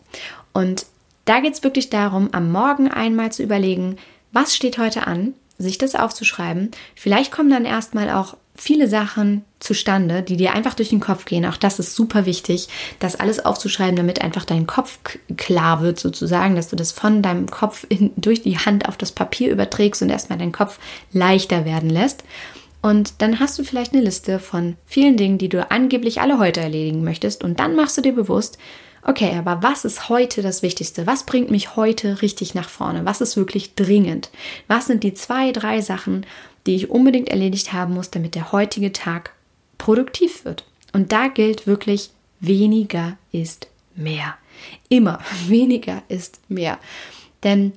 Und 0.53 0.87
da 1.25 1.39
geht 1.39 1.53
es 1.53 1.63
wirklich 1.63 1.89
darum, 1.89 2.29
am 2.33 2.51
Morgen 2.51 2.89
einmal 2.89 3.31
zu 3.31 3.43
überlegen, 3.43 3.97
was 4.31 4.55
steht 4.55 4.79
heute 4.79 5.05
an, 5.07 5.35
sich 5.57 5.77
das 5.77 5.95
aufzuschreiben. 5.95 6.71
Vielleicht 6.95 7.31
kommen 7.31 7.49
dann 7.49 7.65
erstmal 7.65 8.09
auch 8.09 8.35
viele 8.55 8.87
Sachen 8.87 9.43
zustande, 9.59 10.21
die 10.21 10.37
dir 10.37 10.53
einfach 10.53 10.75
durch 10.75 10.89
den 10.89 10.99
Kopf 10.99 11.25
gehen. 11.25 11.45
Auch 11.45 11.57
das 11.57 11.79
ist 11.79 11.95
super 11.95 12.25
wichtig, 12.25 12.67
das 12.99 13.15
alles 13.15 13.43
aufzuschreiben, 13.43 13.95
damit 13.95 14.21
einfach 14.21 14.45
dein 14.45 14.67
Kopf 14.67 14.99
klar 15.37 15.81
wird, 15.81 15.99
sozusagen, 15.99 16.55
dass 16.55 16.69
du 16.69 16.75
das 16.75 16.91
von 16.91 17.21
deinem 17.21 17.49
Kopf 17.49 17.85
in, 17.89 18.11
durch 18.15 18.43
die 18.43 18.57
Hand 18.57 18.87
auf 18.87 18.97
das 18.97 19.11
Papier 19.11 19.51
überträgst 19.51 20.01
und 20.01 20.09
erstmal 20.09 20.37
deinen 20.37 20.51
Kopf 20.51 20.79
leichter 21.11 21.65
werden 21.65 21.89
lässt. 21.89 22.23
Und 22.81 23.21
dann 23.21 23.39
hast 23.39 23.57
du 23.57 23.63
vielleicht 23.63 23.93
eine 23.93 24.03
Liste 24.03 24.39
von 24.39 24.75
vielen 24.85 25.15
Dingen, 25.15 25.37
die 25.37 25.49
du 25.49 25.71
angeblich 25.71 26.19
alle 26.19 26.37
heute 26.37 26.59
erledigen 26.59 27.03
möchtest. 27.03 27.43
Und 27.43 27.59
dann 27.59 27.75
machst 27.75 27.97
du 27.97 28.01
dir 28.01 28.13
bewusst, 28.13 28.57
okay, 29.05 29.37
aber 29.37 29.63
was 29.63 29.85
ist 29.85 30.09
heute 30.09 30.41
das 30.41 30.61
Wichtigste? 30.61 31.05
Was 31.07 31.25
bringt 31.25 31.51
mich 31.51 31.75
heute 31.75 32.21
richtig 32.21 32.55
nach 32.55 32.69
vorne? 32.69 33.05
Was 33.05 33.21
ist 33.21 33.37
wirklich 33.37 33.75
dringend? 33.75 34.29
Was 34.67 34.87
sind 34.87 35.03
die 35.03 35.13
zwei, 35.13 35.51
drei 35.51 35.81
Sachen, 35.81 36.25
die 36.65 36.75
ich 36.75 36.89
unbedingt 36.89 37.29
erledigt 37.29 37.73
haben 37.73 37.93
muss, 37.93 38.09
damit 38.09 38.35
der 38.35 38.51
heutige 38.51 38.91
Tag 38.93 39.33
produktiv 39.77 40.45
wird. 40.45 40.65
Und 40.93 41.11
da 41.11 41.27
gilt 41.27 41.67
wirklich, 41.67 42.11
weniger 42.39 43.17
ist 43.31 43.67
mehr. 43.95 44.35
Immer 44.89 45.19
weniger 45.47 46.03
ist 46.07 46.39
mehr. 46.49 46.79
Denn 47.43 47.73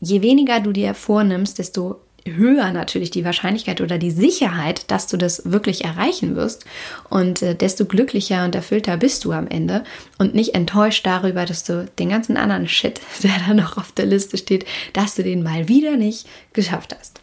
je 0.00 0.22
weniger 0.22 0.60
du 0.60 0.72
dir 0.72 0.94
vornimmst, 0.94 1.58
desto 1.58 2.00
höher 2.24 2.70
natürlich 2.72 3.10
die 3.10 3.24
Wahrscheinlichkeit 3.24 3.80
oder 3.80 3.98
die 3.98 4.10
Sicherheit, 4.10 4.90
dass 4.90 5.06
du 5.06 5.16
das 5.16 5.50
wirklich 5.50 5.84
erreichen 5.84 6.36
wirst. 6.36 6.64
Und 7.08 7.42
äh, 7.42 7.54
desto 7.54 7.84
glücklicher 7.84 8.44
und 8.44 8.54
erfüllter 8.54 8.96
bist 8.96 9.24
du 9.24 9.32
am 9.32 9.48
Ende 9.48 9.84
und 10.18 10.34
nicht 10.34 10.54
enttäuscht 10.54 11.04
darüber, 11.04 11.44
dass 11.44 11.64
du 11.64 11.86
den 11.98 12.08
ganzen 12.08 12.36
anderen 12.36 12.68
Shit, 12.68 13.00
der 13.22 13.32
da 13.46 13.54
noch 13.54 13.76
auf 13.76 13.92
der 13.92 14.06
Liste 14.06 14.38
steht, 14.38 14.64
dass 14.92 15.14
du 15.14 15.22
den 15.22 15.42
mal 15.42 15.68
wieder 15.68 15.96
nicht 15.96 16.26
geschafft 16.52 16.96
hast. 16.98 17.20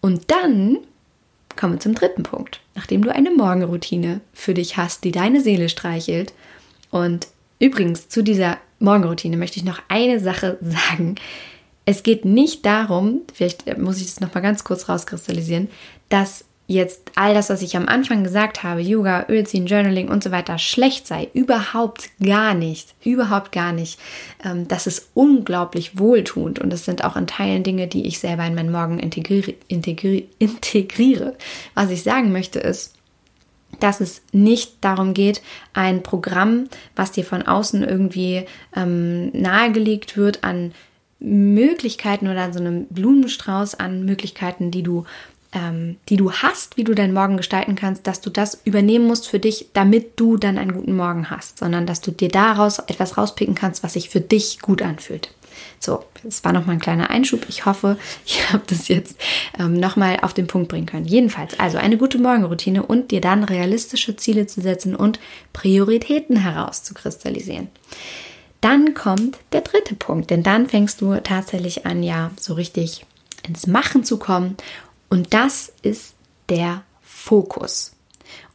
Und 0.00 0.30
dann 0.30 0.78
kommen 1.56 1.74
wir 1.74 1.80
zum 1.80 1.94
dritten 1.94 2.24
Punkt. 2.24 2.60
Nachdem 2.74 3.02
du 3.02 3.14
eine 3.14 3.30
Morgenroutine 3.30 4.20
für 4.32 4.54
dich 4.54 4.76
hast, 4.76 5.04
die 5.04 5.12
deine 5.12 5.40
Seele 5.40 5.68
streichelt. 5.68 6.32
Und 6.90 7.28
übrigens 7.58 8.08
zu 8.08 8.22
dieser 8.22 8.58
Morgenroutine 8.80 9.36
möchte 9.36 9.58
ich 9.58 9.64
noch 9.64 9.80
eine 9.88 10.20
Sache 10.20 10.58
sagen. 10.62 11.16
Es 11.84 12.02
geht 12.02 12.24
nicht 12.24 12.64
darum, 12.64 13.22
vielleicht 13.32 13.78
muss 13.78 13.98
ich 13.98 14.06
das 14.06 14.20
noch 14.20 14.34
mal 14.34 14.40
ganz 14.40 14.64
kurz 14.64 14.88
rauskristallisieren, 14.88 15.68
dass 16.08 16.44
jetzt 16.66 17.12
all 17.14 17.34
das, 17.34 17.50
was 17.50 17.60
ich 17.60 17.76
am 17.76 17.88
Anfang 17.88 18.24
gesagt 18.24 18.62
habe, 18.62 18.80
Yoga, 18.80 19.26
Ölziehen, 19.28 19.66
Journaling 19.66 20.08
und 20.08 20.24
so 20.24 20.30
weiter, 20.30 20.58
schlecht 20.58 21.06
sei. 21.06 21.28
Überhaupt 21.34 22.10
gar 22.22 22.54
nicht. 22.54 22.94
Überhaupt 23.04 23.52
gar 23.52 23.72
nicht. 23.72 24.00
Ähm, 24.42 24.66
das 24.66 24.86
ist 24.86 25.10
unglaublich 25.14 25.98
wohltuend 25.98 26.58
und 26.58 26.72
es 26.72 26.84
sind 26.84 27.04
auch 27.04 27.16
in 27.16 27.26
Teilen 27.26 27.64
Dinge, 27.64 27.86
die 27.86 28.06
ich 28.06 28.18
selber 28.18 28.46
in 28.46 28.54
meinen 28.54 28.72
Morgen 28.72 28.98
integri 28.98 29.56
integri 29.68 30.28
integriere. 30.38 31.36
Was 31.74 31.90
ich 31.90 32.02
sagen 32.02 32.32
möchte 32.32 32.60
ist, 32.60 32.94
dass 33.80 34.00
es 34.00 34.22
nicht 34.32 34.76
darum 34.80 35.14
geht, 35.14 35.42
ein 35.74 36.02
Programm, 36.02 36.68
was 36.96 37.12
dir 37.12 37.24
von 37.24 37.42
außen 37.42 37.82
irgendwie 37.82 38.46
ähm, 38.74 39.30
nahegelegt 39.32 40.16
wird, 40.16 40.44
an 40.44 40.72
Möglichkeiten 41.24 42.28
oder 42.28 42.52
so 42.52 42.60
einem 42.60 42.86
Blumenstrauß 42.86 43.74
an 43.74 44.04
Möglichkeiten, 44.04 44.70
die 44.70 44.82
du 44.82 45.04
ähm, 45.54 45.96
die 46.08 46.16
du 46.16 46.32
hast, 46.32 46.76
wie 46.76 46.84
du 46.84 46.94
deinen 46.94 47.14
Morgen 47.14 47.36
gestalten 47.36 47.76
kannst, 47.76 48.06
dass 48.06 48.20
du 48.20 48.28
das 48.28 48.60
übernehmen 48.64 49.06
musst 49.06 49.28
für 49.28 49.38
dich, 49.38 49.68
damit 49.72 50.18
du 50.18 50.36
dann 50.36 50.58
einen 50.58 50.74
guten 50.74 50.96
Morgen 50.96 51.30
hast, 51.30 51.58
sondern 51.58 51.86
dass 51.86 52.00
du 52.00 52.10
dir 52.10 52.28
daraus 52.28 52.80
etwas 52.80 53.16
rauspicken 53.16 53.54
kannst, 53.54 53.82
was 53.82 53.94
sich 53.94 54.10
für 54.10 54.20
dich 54.20 54.60
gut 54.60 54.82
anfühlt. 54.82 55.32
So, 55.78 56.04
das 56.24 56.42
war 56.42 56.52
nochmal 56.52 56.76
ein 56.76 56.80
kleiner 56.80 57.10
Einschub. 57.10 57.46
Ich 57.48 57.66
hoffe, 57.66 57.96
ich 58.26 58.52
habe 58.52 58.64
das 58.66 58.88
jetzt 58.88 59.16
ähm, 59.58 59.74
nochmal 59.74 60.18
auf 60.22 60.34
den 60.34 60.46
Punkt 60.46 60.68
bringen 60.68 60.86
können. 60.86 61.06
Jedenfalls, 61.06 61.58
also 61.60 61.78
eine 61.78 61.96
gute 61.96 62.18
Morgenroutine 62.18 62.82
und 62.82 63.12
dir 63.12 63.20
dann 63.20 63.44
realistische 63.44 64.16
Ziele 64.16 64.46
zu 64.46 64.60
setzen 64.60 64.96
und 64.96 65.20
Prioritäten 65.52 66.36
herauszukristallisieren. 66.36 67.68
Dann 68.64 68.94
kommt 68.94 69.40
der 69.52 69.60
dritte 69.60 69.94
Punkt, 69.94 70.30
denn 70.30 70.42
dann 70.42 70.66
fängst 70.70 71.02
du 71.02 71.14
tatsächlich 71.16 71.84
an, 71.84 72.02
ja, 72.02 72.30
so 72.40 72.54
richtig 72.54 73.04
ins 73.46 73.66
Machen 73.66 74.04
zu 74.04 74.18
kommen 74.18 74.56
und 75.10 75.34
das 75.34 75.70
ist 75.82 76.14
der 76.48 76.82
Fokus. 77.02 77.94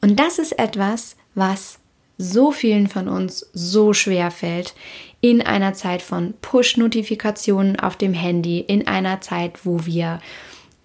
Und 0.02 0.20
das 0.20 0.40
ist 0.40 0.58
etwas, 0.58 1.16
was 1.36 1.78
so 2.18 2.52
vielen 2.52 2.88
von 2.88 3.08
uns 3.08 3.52
so 3.54 3.94
schwer 3.94 4.32
fällt 4.32 4.74
in 5.22 5.44
einer 5.44 5.76
Zeit 5.76 6.02
von 6.02 6.34
Push-Notifikationen 6.42 7.80
auf 7.80 7.96
dem 7.96 8.16
Handy, 8.16 8.62
in 8.62 8.88
einer 8.88 9.22
Zeit, 9.22 9.64
wo 9.64 9.86
wir, 9.86 10.22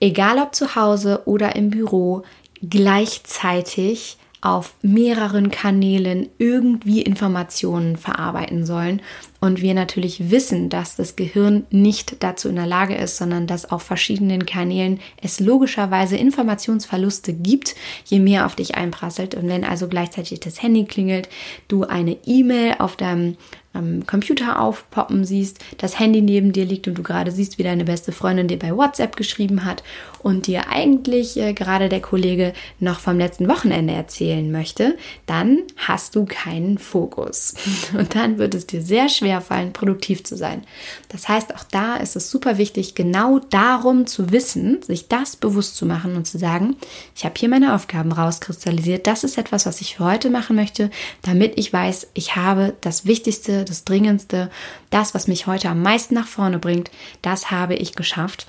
egal 0.01 0.37
ob 0.37 0.55
zu 0.55 0.75
Hause 0.75 1.23
oder 1.25 1.57
im 1.57 1.71
Büro, 1.71 2.25
gleichzeitig 2.61 4.19
auf 4.45 4.75
mehreren 4.83 5.51
Kanälen 5.51 6.29
irgendwie 6.37 7.01
Informationen 7.01 7.97
verarbeiten 7.97 8.67
sollen. 8.67 9.01
Und 9.41 9.63
wir 9.63 9.73
natürlich 9.73 10.31
wissen, 10.31 10.69
dass 10.69 10.97
das 10.97 11.17
Gehirn 11.17 11.67
nicht 11.71 12.23
dazu 12.23 12.51
in 12.51 12.57
der 12.57 12.67
Lage 12.67 12.95
ist, 12.95 13.17
sondern 13.17 13.47
dass 13.47 13.71
auf 13.71 13.83
verschiedenen 13.83 14.45
Kanälen 14.45 15.01
es 15.23 15.41
logischerweise 15.41 16.19
Informationsverluste 16.19 17.33
gibt, 17.33 17.75
je 18.05 18.21
mehr 18.21 18.45
auf 18.45 18.55
dich 18.55 18.75
einprasselt. 18.75 19.35
Und 19.35 19.49
wenn 19.49 19.65
also 19.65 19.89
gleichzeitig 19.89 20.41
das 20.41 20.63
Handy 20.63 20.85
klingelt, 20.85 21.31
du 21.69 21.85
eine 21.85 22.19
E-Mail 22.27 22.77
auf 22.81 22.97
deinem 22.97 23.39
am 23.75 24.07
Computer 24.07 24.61
aufpoppen 24.61 25.25
siehst, 25.25 25.59
das 25.79 25.99
Handy 25.99 26.23
neben 26.23 26.53
dir 26.53 26.65
liegt 26.65 26.89
und 26.89 26.97
du 26.97 27.03
gerade 27.03 27.31
siehst, 27.31 27.59
wie 27.59 27.65
deine 27.65 27.85
beste 27.85 28.13
Freundin 28.13 28.49
dir 28.49 28.59
bei 28.59 28.75
WhatsApp 28.75 29.17
geschrieben 29.17 29.65
hat 29.65 29.83
und 30.23 30.47
dir 30.47 30.69
eigentlich 30.71 31.37
äh, 31.37 31.53
gerade 31.53 31.89
der 31.89 32.01
Kollege 32.01 32.55
noch 32.81 33.01
vom 33.01 33.19
letzten 33.19 33.49
Wochenende 33.49 33.93
erzählen 33.93 34.51
möchte, 34.51 34.97
dann 35.27 35.59
hast 35.77 36.17
du 36.17 36.25
keinen 36.25 36.79
Fokus. 36.79 37.55
Und 37.99 38.15
dann 38.15 38.39
wird 38.39 38.55
es 38.55 38.67
dir 38.67 38.83
sehr 38.83 39.09
schwer 39.09 39.41
fallen, 39.41 39.73
produktiv 39.73 40.25
zu 40.25 40.37
sein. 40.37 40.63
Das 41.09 41.29
heißt, 41.29 41.55
auch 41.55 41.65
da 41.65 41.97
ist 41.97 42.17
es 42.17 42.31
super 42.31 42.59
wichtig, 42.59 42.95
genau 42.95 43.39
darum 43.39 44.07
zu 44.07 44.33
wissen, 44.33 44.83
sich 44.83 45.09
das 45.09 45.37
bewusst 45.37 45.77
zu 45.77 45.87
machen 45.87 46.17
und 46.17 46.27
zu 46.27 46.39
sagen, 46.39 46.77
ich 47.15 47.25
habe 47.25 47.35
hier 47.37 47.49
meine 47.49 47.75
Aufgaben 47.75 48.13
rauskristallisiert. 48.13 49.07
Das 49.07 49.25
ist 49.25 49.39
etwas, 49.39 49.67
was 49.67 49.81
ich 49.81 49.97
für 49.97 50.05
heute 50.05 50.31
machen 50.31 50.57
möchte, 50.57 50.91
damit 51.23 51.59
ich 51.59 51.73
weiß, 51.73 52.09
ich 52.15 52.37
habe 52.37 52.75
das 52.81 53.07
Wichtigste 53.07 53.64
das 53.65 53.85
Dringendste, 53.85 54.51
das, 54.91 55.15
was 55.15 55.29
mich 55.29 55.47
heute 55.47 55.69
am 55.69 55.83
meisten 55.83 56.15
nach 56.15 56.27
vorne 56.27 56.59
bringt, 56.59 56.91
das 57.23 57.51
habe 57.51 57.75
ich 57.75 57.95
geschafft. 57.95 58.47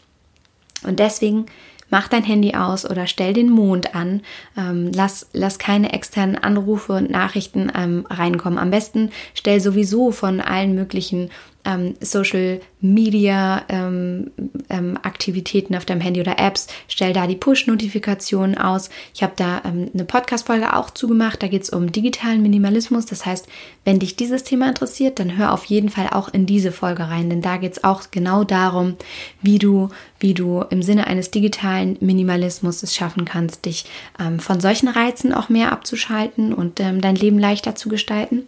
Und 0.83 0.99
deswegen 0.99 1.45
mach 1.89 2.07
dein 2.07 2.23
Handy 2.23 2.53
aus 2.55 2.89
oder 2.89 3.07
stell 3.07 3.33
den 3.33 3.49
Mond 3.49 3.95
an. 3.95 4.21
Ähm, 4.57 4.91
lass, 4.93 5.29
lass 5.33 5.59
keine 5.59 5.93
externen 5.93 6.37
Anrufe 6.37 6.93
und 6.93 7.09
Nachrichten 7.09 7.71
ähm, 7.75 8.05
reinkommen. 8.09 8.59
Am 8.59 8.71
besten 8.71 9.11
stell 9.33 9.59
sowieso 9.59 10.11
von 10.11 10.41
allen 10.41 10.75
möglichen 10.75 11.29
ähm, 11.63 11.95
Social 11.99 12.61
Media 12.79 13.63
ähm, 13.69 14.31
ähm, 14.69 14.97
Aktivitäten 15.01 15.75
auf 15.75 15.85
deinem 15.85 16.01
Handy 16.01 16.21
oder 16.21 16.39
Apps, 16.39 16.67
stell 16.87 17.13
da 17.13 17.27
die 17.27 17.35
Push-Notifikationen 17.35 18.57
aus. 18.57 18.89
Ich 19.13 19.23
habe 19.23 19.33
da 19.35 19.61
ähm, 19.65 19.89
eine 19.93 20.05
Podcast-Folge 20.05 20.75
auch 20.75 20.89
zugemacht, 20.89 21.41
da 21.43 21.47
geht 21.47 21.63
es 21.63 21.69
um 21.69 21.91
digitalen 21.91 22.41
Minimalismus. 22.41 23.05
Das 23.05 23.25
heißt, 23.25 23.47
wenn 23.83 23.99
dich 23.99 24.15
dieses 24.15 24.43
Thema 24.43 24.67
interessiert, 24.67 25.19
dann 25.19 25.37
hör 25.37 25.53
auf 25.53 25.65
jeden 25.65 25.89
Fall 25.89 26.09
auch 26.11 26.29
in 26.29 26.45
diese 26.45 26.71
Folge 26.71 27.07
rein, 27.07 27.29
denn 27.29 27.41
da 27.41 27.57
geht 27.57 27.73
es 27.73 27.83
auch 27.83 28.03
genau 28.11 28.43
darum, 28.43 28.95
wie 29.41 29.59
du, 29.59 29.89
wie 30.19 30.33
du 30.33 30.63
im 30.69 30.81
Sinne 30.81 31.07
eines 31.07 31.31
digitalen 31.31 31.97
Minimalismus 31.99 32.83
es 32.83 32.95
schaffen 32.95 33.25
kannst, 33.25 33.65
dich 33.65 33.85
ähm, 34.19 34.39
von 34.39 34.59
solchen 34.59 34.87
Reizen 34.87 35.33
auch 35.33 35.49
mehr 35.49 35.71
abzuschalten 35.71 36.53
und 36.53 36.79
ähm, 36.79 37.01
dein 37.01 37.15
Leben 37.15 37.39
leichter 37.39 37.75
zu 37.75 37.89
gestalten. 37.89 38.43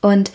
Und 0.00 0.30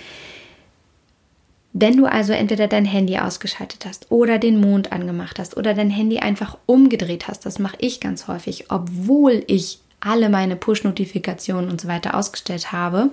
wenn 1.73 1.95
du 1.95 2.05
also 2.05 2.33
entweder 2.33 2.67
dein 2.67 2.85
Handy 2.85 3.17
ausgeschaltet 3.17 3.85
hast 3.85 4.11
oder 4.11 4.39
den 4.39 4.59
Mond 4.59 4.91
angemacht 4.91 5.39
hast 5.39 5.55
oder 5.55 5.73
dein 5.73 5.89
Handy 5.89 6.19
einfach 6.19 6.57
umgedreht 6.65 7.27
hast, 7.27 7.45
das 7.45 7.59
mache 7.59 7.77
ich 7.79 7.99
ganz 7.99 8.27
häufig, 8.27 8.69
obwohl 8.69 9.43
ich 9.47 9.79
alle 10.01 10.29
meine 10.29 10.55
Push-Notifikationen 10.55 11.69
und 11.69 11.79
so 11.79 11.87
weiter 11.87 12.15
ausgestellt 12.15 12.71
habe, 12.71 13.11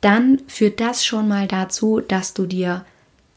dann 0.00 0.40
führt 0.46 0.80
das 0.80 1.04
schon 1.04 1.28
mal 1.28 1.46
dazu, 1.46 2.00
dass 2.00 2.32
du 2.32 2.46
dir, 2.46 2.84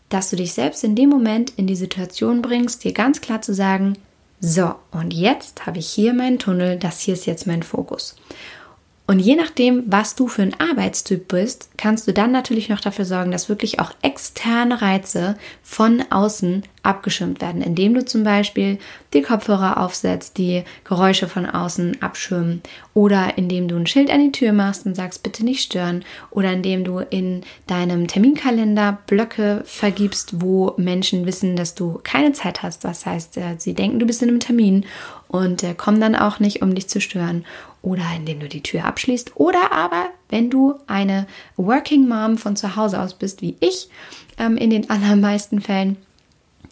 dass 0.08 0.30
du 0.30 0.36
dich 0.36 0.54
selbst 0.54 0.84
in 0.84 0.96
dem 0.96 1.10
Moment 1.10 1.52
in 1.58 1.68
die 1.68 1.76
Situation 1.76 2.42
bringst, 2.42 2.84
dir 2.84 2.94
ganz 2.94 3.22
klar 3.22 3.42
zu 3.42 3.54
sagen, 3.54 3.98
so, 4.40 4.76
und 4.92 5.14
jetzt 5.14 5.66
habe 5.66 5.80
ich 5.80 5.90
hier 5.90 6.14
meinen 6.14 6.40
Tunnel, 6.40 6.78
das 6.78 7.02
hier 7.02 7.16
ist 7.16 7.26
jetzt 7.26 7.46
mein 7.46 7.64
Fokus. 7.64 8.16
Und 9.10 9.18
je 9.18 9.36
nachdem, 9.36 9.86
was 9.88 10.14
du 10.14 10.28
für 10.28 10.44
ein 10.44 10.54
Arbeitstyp 10.60 11.30
bist, 11.30 11.72
kannst 11.78 12.08
du 12.08 12.14
dann 12.14 12.32
natürlich 12.32 12.70
noch 12.70 12.80
dafür 12.80 13.06
sorgen, 13.06 13.32
dass 13.32 13.50
wirklich 13.50 13.80
auch 13.80 13.92
externe 14.04 14.84
Reize 14.84 15.36
von 15.64 16.04
außen 16.12 16.62
abgeschirmt 16.84 17.42
werden, 17.42 17.64
indem 17.64 17.96
du 17.96 18.06
zum 18.06 18.24
Beispiel 18.24 18.78
die 19.14 19.24
Kopfhörer 19.24 19.84
aufsetzt, 19.84 20.38
die 20.38 20.64
Geräusche 20.84 21.28
von 21.28 21.48
außen 21.48 22.04
abschirmen. 22.04 22.62
Oder 22.94 23.36
indem 23.36 23.68
du 23.68 23.78
ein 23.78 23.88
Schild 23.88 24.12
an 24.12 24.22
die 24.22 24.32
Tür 24.32 24.54
machst 24.54 24.86
und 24.86 24.96
sagst, 24.96 25.24
bitte 25.24 25.44
nicht 25.44 25.64
stören. 25.64 26.06
Oder 26.30 26.54
indem 26.54 26.84
du 26.84 27.00
in 27.00 27.42
deinem 27.66 28.08
Terminkalender 28.08 29.00
Blöcke 29.08 29.64
vergibst, 29.66 30.42
wo 30.42 30.76
Menschen 30.78 31.26
wissen, 31.26 31.56
dass 31.56 31.74
du 31.74 32.00
keine 32.04 32.34
Zeit 32.34 32.62
hast. 32.62 32.84
Das 32.84 33.08
heißt, 33.08 33.38
äh, 33.38 33.56
sie 33.58 33.74
denken, 33.74 33.98
du 33.98 34.06
bist 34.06 34.22
in 34.22 34.30
einem 34.30 34.40
Termin 34.40 34.86
und 35.28 35.64
äh, 35.64 35.74
kommen 35.74 36.00
dann 36.00 36.16
auch 36.16 36.40
nicht, 36.40 36.62
um 36.62 36.76
dich 36.76 36.88
zu 36.90 37.02
stören 37.02 37.46
oder 37.82 38.04
indem 38.16 38.40
du 38.40 38.48
die 38.48 38.64
Tür 38.64 38.86
abschließt 38.86 39.36
oder 39.36 39.72
aber, 39.72 40.08
wenn 40.30 40.50
du 40.50 40.76
eine 40.88 41.28
Working 41.58 42.08
Mom 42.08 42.38
von 42.38 42.56
zu 42.56 42.76
Hause 42.76 43.02
aus 43.02 43.14
bist, 43.14 43.42
wie 43.42 43.56
ich, 43.60 43.90
ähm, 44.38 44.58
in 44.58 44.70
den 44.70 44.90
allermeisten 44.90 45.62
Fällen, 45.62 45.98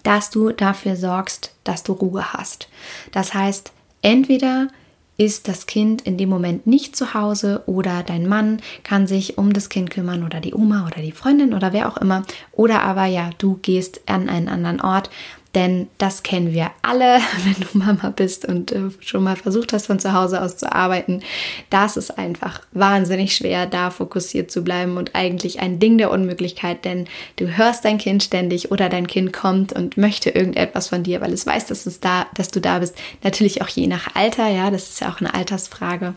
dass 0.04 0.30
du 0.30 0.52
dafür 0.52 0.96
sorgst, 0.96 1.54
dass 1.64 1.84
du 1.84 1.94
Ruhe 1.94 2.34
hast. 2.34 2.70
Das 3.12 3.34
heißt, 3.34 3.72
entweder 4.02 4.70
ist 5.18 5.48
das 5.48 5.66
Kind 5.66 6.04
in 6.04 6.18
dem 6.18 6.30
Moment 6.30 6.68
nicht 6.68 6.96
zu 6.96 7.16
Hause 7.16 7.64
oder 7.66 8.04
dein 8.04 8.28
Mann 8.28 8.62
kann 8.84 9.08
sich 9.08 9.38
um 9.38 9.52
das 9.52 9.70
Kind 9.70 9.90
kümmern 9.90 10.24
oder 10.24 10.40
die 10.40 10.54
Oma 10.54 10.86
oder 10.86 11.02
die 11.02 11.12
Freundin 11.12 11.56
oder 11.56 11.74
wer 11.74 11.90
auch 11.90 11.98
immer. 11.98 12.24
Oder 12.52 12.84
aber 12.84 13.06
ja, 13.06 13.32
du 13.40 13.58
gehst 13.62 14.02
an 14.06 14.30
einen 14.30 14.48
anderen 14.48 14.80
Ort 14.80 15.10
denn 15.58 15.88
das 15.98 16.22
kennen 16.22 16.54
wir 16.54 16.70
alle, 16.84 17.20
wenn 17.44 17.56
du 17.60 17.78
Mama 17.80 18.12
bist 18.12 18.46
und 18.46 18.72
äh, 18.72 18.92
schon 19.00 19.24
mal 19.24 19.36
versucht 19.36 19.74
hast, 19.74 19.88
von 19.88 19.98
zu 19.98 20.14
Hause 20.14 20.40
aus 20.44 20.56
zu 20.56 20.72
arbeiten. 20.72 21.24
Das 21.72 21.98
ist 21.98 22.16
einfach 22.20 22.62
wahnsinnig 22.74 23.36
schwer, 23.36 23.66
da 23.66 23.90
fokussiert 23.90 24.52
zu 24.52 24.64
bleiben 24.64 24.98
und 24.98 25.16
eigentlich 25.16 25.60
ein 25.60 25.80
Ding 25.80 25.98
der 25.98 26.12
Unmöglichkeit, 26.12 26.86
denn 26.86 27.08
du 27.38 27.58
hörst 27.58 27.86
dein 27.86 27.98
Kind 27.98 28.22
ständig 28.22 28.70
oder 28.72 28.88
dein 28.88 29.08
Kind 29.08 29.34
kommt 29.34 29.74
und 29.74 29.98
möchte 29.98 30.30
irgendetwas 30.30 30.90
von 30.90 31.02
dir, 31.02 31.22
weil 31.22 31.34
es 31.34 31.48
weiß, 31.48 31.66
dass, 31.66 31.88
es 31.88 32.00
da, 32.00 32.28
dass 32.36 32.50
du 32.50 32.62
da 32.62 32.78
bist. 32.78 32.96
Natürlich 33.24 33.64
auch 33.64 33.70
je 33.70 33.88
nach 33.88 34.14
Alter, 34.14 34.48
ja, 34.50 34.70
das 34.70 34.90
ist 34.90 35.02
ja 35.02 35.10
auch 35.12 35.22
eine 35.22 35.34
Altersfrage. 35.34 36.14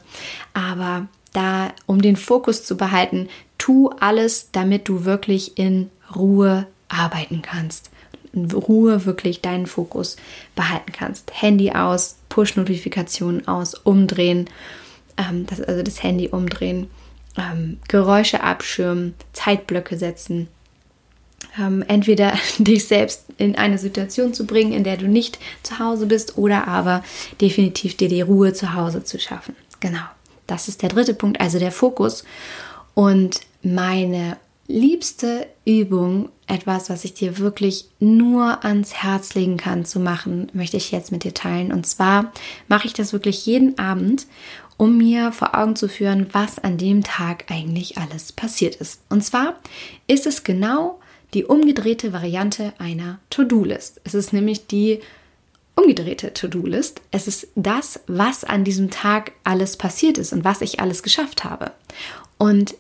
Aber 0.53 1.09
da, 1.33 1.73
um 1.87 2.03
den 2.03 2.17
Fokus 2.17 2.67
zu 2.67 2.77
behalten, 2.77 3.31
tu 3.57 3.89
alles, 4.01 4.51
damit 4.53 4.87
du 4.87 5.07
wirklich 5.07 5.57
in 5.57 5.89
Ruhe 6.15 6.67
arbeiten 6.89 7.41
kannst 7.41 7.90
in 8.33 8.51
Ruhe 8.51 9.05
wirklich 9.07 9.41
deinen 9.41 9.67
Fokus 9.67 10.17
behalten 10.55 10.93
kannst. 10.93 11.31
Handy 11.33 11.73
aus, 11.73 12.17
Push-Notifikationen 12.29 13.49
aus, 13.49 13.75
umdrehen, 13.75 14.49
ähm, 15.17 15.47
das, 15.47 15.61
also 15.61 15.83
das 15.83 16.03
Handy 16.03 16.29
umdrehen, 16.29 16.89
ähm, 17.37 17.79
Geräusche 17.89 18.43
abschirmen, 18.43 19.15
Zeitblöcke 19.33 19.97
setzen. 19.97 20.49
Ähm, 21.59 21.85
entweder 21.89 22.35
dich 22.59 22.87
selbst 22.87 23.25
in 23.39 23.57
eine 23.57 23.79
Situation 23.79 24.35
zu 24.35 24.47
bringen, 24.47 24.73
in 24.73 24.85
der 24.85 24.97
du 24.97 25.09
nicht 25.09 25.39
zu 25.63 25.79
Hause 25.79 26.07
bist, 26.07 26.39
oder 26.39 26.69
aber 26.69 27.03
definitiv 27.41 27.97
dir 27.97 28.09
die 28.09 28.23
Ruhe 28.23 28.53
zu 28.53 28.75
Hause 28.75 29.05
zu 29.05 29.19
schaffen. 29.19 29.57
Genau, 29.81 30.05
das 30.47 30.69
ist 30.69 30.83
der 30.83 30.91
dritte 30.91 31.15
Punkt, 31.15 31.41
also 31.41 31.59
der 31.59 31.73
Fokus. 31.73 32.25
Und 32.95 33.41
meine 33.63 34.37
liebste 34.71 35.47
Übung, 35.65 36.31
etwas, 36.47 36.91
was 36.91 37.05
ich 37.05 37.15
dir 37.15 37.39
wirklich 37.39 37.87
nur 37.99 38.65
ans 38.65 38.95
Herz 38.95 39.35
legen 39.35 39.57
kann 39.57 39.85
zu 39.85 40.01
machen, 40.01 40.51
möchte 40.53 40.77
ich 40.77 40.91
jetzt 40.91 41.13
mit 41.13 41.25
dir 41.25 41.35
teilen. 41.35 41.73
Und 41.73 41.87
zwar 41.87 42.33
mache 42.69 42.87
ich 42.87 42.93
das 42.93 43.13
wirklich 43.13 43.45
jeden 43.47 43.79
Abend, 43.79 44.27
um 44.77 44.97
mir 44.97 45.33
vor 45.33 45.55
Augen 45.55 45.77
zu 45.77 45.89
führen, 45.89 46.29
was 46.33 46.59
an 46.59 46.79
dem 46.79 47.05
Tag 47.05 47.45
eigentlich 47.51 47.99
alles 47.99 48.33
passiert 48.33 48.77
ist. 48.77 49.01
Und 49.11 49.23
zwar 49.23 49.57
ist 50.07 50.27
es 50.27 50.43
genau 50.43 51.01
die 51.35 51.45
umgedrehte 51.45 52.13
Variante 52.13 52.73
einer 52.79 53.19
To-Do-List. 53.31 54.01
Es 54.05 54.15
ist 54.15 54.33
nämlich 54.33 54.67
die 54.67 55.01
umgedrehte 55.77 56.33
To-Do-List. 56.33 57.01
Es 57.11 57.29
ist 57.29 57.49
das, 57.55 58.01
was 58.07 58.45
an 58.45 58.65
diesem 58.65 58.91
Tag 58.91 59.33
alles 59.45 59.77
passiert 59.77 60.19
ist 60.19 60.33
und 60.33 60.45
was 60.45 60.61
ich 60.63 60.81
alles 60.81 61.03
geschafft 61.03 61.45
habe. 61.45 61.73
Und 62.39 62.75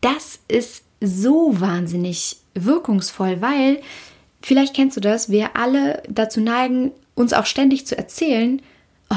das 0.00 0.40
ist 0.48 0.84
so 1.00 1.60
wahnsinnig 1.60 2.36
wirkungsvoll, 2.54 3.40
weil 3.40 3.80
vielleicht 4.42 4.74
kennst 4.74 4.96
du 4.96 5.00
das, 5.00 5.30
wir 5.30 5.56
alle 5.56 6.02
dazu 6.08 6.40
neigen, 6.40 6.92
uns 7.14 7.32
auch 7.32 7.46
ständig 7.46 7.86
zu 7.86 7.96
erzählen, 7.96 8.62
oh, 9.10 9.14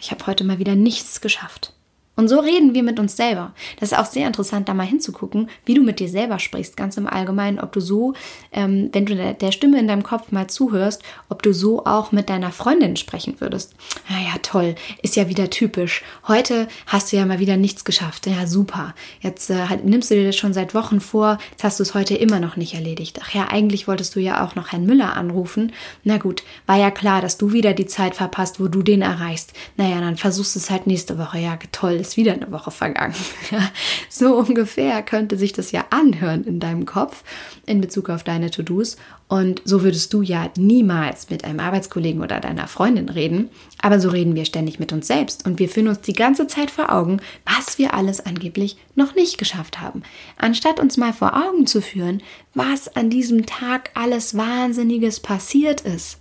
ich 0.00 0.10
habe 0.10 0.26
heute 0.26 0.44
mal 0.44 0.58
wieder 0.58 0.76
nichts 0.76 1.20
geschafft. 1.20 1.72
Und 2.18 2.26
so 2.26 2.40
reden 2.40 2.74
wir 2.74 2.82
mit 2.82 2.98
uns 2.98 3.16
selber. 3.16 3.52
Das 3.78 3.92
ist 3.92 3.98
auch 3.98 4.04
sehr 4.04 4.26
interessant, 4.26 4.68
da 4.68 4.74
mal 4.74 4.84
hinzugucken, 4.84 5.48
wie 5.64 5.74
du 5.74 5.84
mit 5.84 6.00
dir 6.00 6.08
selber 6.08 6.40
sprichst, 6.40 6.76
ganz 6.76 6.96
im 6.96 7.06
Allgemeinen, 7.06 7.60
ob 7.60 7.70
du 7.70 7.78
so, 7.78 8.14
ähm, 8.50 8.90
wenn 8.92 9.06
du 9.06 9.14
der, 9.14 9.34
der, 9.34 9.52
Stimme 9.52 9.78
in 9.78 9.86
deinem 9.86 10.02
Kopf 10.02 10.32
mal 10.32 10.48
zuhörst, 10.48 11.04
ob 11.28 11.44
du 11.44 11.54
so 11.54 11.86
auch 11.86 12.10
mit 12.10 12.28
deiner 12.28 12.50
Freundin 12.50 12.96
sprechen 12.96 13.36
würdest. 13.38 13.76
Ja, 14.08 14.16
ja, 14.18 14.34
toll, 14.42 14.74
ist 15.00 15.14
ja 15.14 15.28
wieder 15.28 15.48
typisch. 15.48 16.02
Heute 16.26 16.66
hast 16.86 17.12
du 17.12 17.16
ja 17.16 17.24
mal 17.24 17.38
wieder 17.38 17.56
nichts 17.56 17.84
geschafft. 17.84 18.26
Ja, 18.26 18.48
super. 18.48 18.96
Jetzt 19.20 19.48
äh, 19.50 19.64
nimmst 19.84 20.10
du 20.10 20.16
dir 20.16 20.26
das 20.26 20.36
schon 20.36 20.52
seit 20.52 20.74
Wochen 20.74 21.00
vor, 21.00 21.38
jetzt 21.52 21.62
hast 21.62 21.78
du 21.78 21.84
es 21.84 21.94
heute 21.94 22.16
immer 22.16 22.40
noch 22.40 22.56
nicht 22.56 22.74
erledigt. 22.74 23.20
Ach 23.22 23.32
ja, 23.32 23.46
eigentlich 23.48 23.86
wolltest 23.86 24.16
du 24.16 24.20
ja 24.20 24.44
auch 24.44 24.56
noch 24.56 24.72
Herrn 24.72 24.86
Müller 24.86 25.16
anrufen. 25.16 25.70
Na 26.02 26.18
gut, 26.18 26.42
war 26.66 26.78
ja 26.78 26.90
klar, 26.90 27.22
dass 27.22 27.38
du 27.38 27.52
wieder 27.52 27.74
die 27.74 27.86
Zeit 27.86 28.16
verpasst, 28.16 28.58
wo 28.58 28.66
du 28.66 28.82
den 28.82 29.02
erreichst. 29.02 29.52
Naja, 29.76 30.00
dann 30.00 30.16
versuchst 30.16 30.56
du 30.56 30.58
es 30.58 30.68
halt 30.68 30.88
nächste 30.88 31.16
Woche. 31.16 31.38
Ja, 31.38 31.56
toll, 31.70 32.07
ist 32.10 32.16
wieder 32.16 32.32
eine 32.32 32.50
Woche 32.50 32.70
vergangen. 32.70 33.14
so 34.08 34.36
ungefähr 34.36 35.02
könnte 35.02 35.36
sich 35.36 35.52
das 35.52 35.72
ja 35.72 35.84
anhören 35.90 36.44
in 36.44 36.60
deinem 36.60 36.86
Kopf 36.86 37.22
in 37.66 37.80
Bezug 37.80 38.08
auf 38.10 38.24
deine 38.24 38.50
To-Dos. 38.50 38.96
Und 39.28 39.60
so 39.64 39.82
würdest 39.82 40.12
du 40.14 40.22
ja 40.22 40.50
niemals 40.56 41.28
mit 41.28 41.44
einem 41.44 41.60
Arbeitskollegen 41.60 42.22
oder 42.22 42.40
deiner 42.40 42.66
Freundin 42.66 43.10
reden. 43.10 43.50
Aber 43.82 44.00
so 44.00 44.08
reden 44.08 44.34
wir 44.34 44.46
ständig 44.46 44.78
mit 44.78 44.92
uns 44.92 45.06
selbst 45.06 45.46
und 45.46 45.58
wir 45.58 45.68
führen 45.68 45.88
uns 45.88 46.00
die 46.00 46.14
ganze 46.14 46.46
Zeit 46.46 46.70
vor 46.70 46.90
Augen, 46.90 47.20
was 47.44 47.78
wir 47.78 47.92
alles 47.92 48.24
angeblich 48.24 48.78
noch 48.94 49.14
nicht 49.14 49.36
geschafft 49.36 49.80
haben. 49.80 50.02
Anstatt 50.38 50.80
uns 50.80 50.96
mal 50.96 51.12
vor 51.12 51.34
Augen 51.36 51.66
zu 51.66 51.82
führen, 51.82 52.22
was 52.54 52.96
an 52.96 53.10
diesem 53.10 53.44
Tag 53.44 53.90
alles 53.94 54.36
Wahnsinniges 54.36 55.20
passiert 55.20 55.82
ist. 55.82 56.18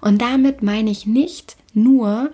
Und 0.00 0.20
damit 0.20 0.62
meine 0.62 0.90
ich 0.90 1.06
nicht 1.06 1.56
nur, 1.72 2.30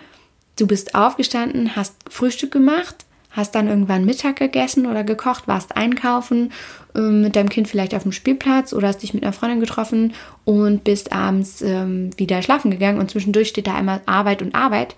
du 0.56 0.66
bist 0.66 0.94
aufgestanden, 0.94 1.76
hast 1.76 1.94
Frühstück 2.08 2.50
gemacht, 2.50 3.04
hast 3.30 3.54
dann 3.54 3.68
irgendwann 3.68 4.06
Mittag 4.06 4.36
gegessen 4.36 4.86
oder 4.86 5.04
gekocht, 5.04 5.46
warst 5.46 5.76
einkaufen, 5.76 6.52
ähm, 6.94 7.22
mit 7.22 7.36
deinem 7.36 7.50
Kind 7.50 7.68
vielleicht 7.68 7.94
auf 7.94 8.02
dem 8.02 8.12
Spielplatz 8.12 8.72
oder 8.72 8.88
hast 8.88 9.02
dich 9.02 9.14
mit 9.14 9.22
einer 9.22 9.34
Freundin 9.34 9.60
getroffen 9.60 10.14
und 10.44 10.84
bist 10.84 11.12
abends 11.12 11.60
ähm, 11.62 12.10
wieder 12.18 12.42
schlafen 12.42 12.70
gegangen 12.70 12.98
und 12.98 13.10
zwischendurch 13.10 13.48
steht 13.48 13.66
da 13.66 13.74
einmal 13.74 14.00
Arbeit 14.06 14.40
und 14.40 14.54
Arbeit, 14.54 14.96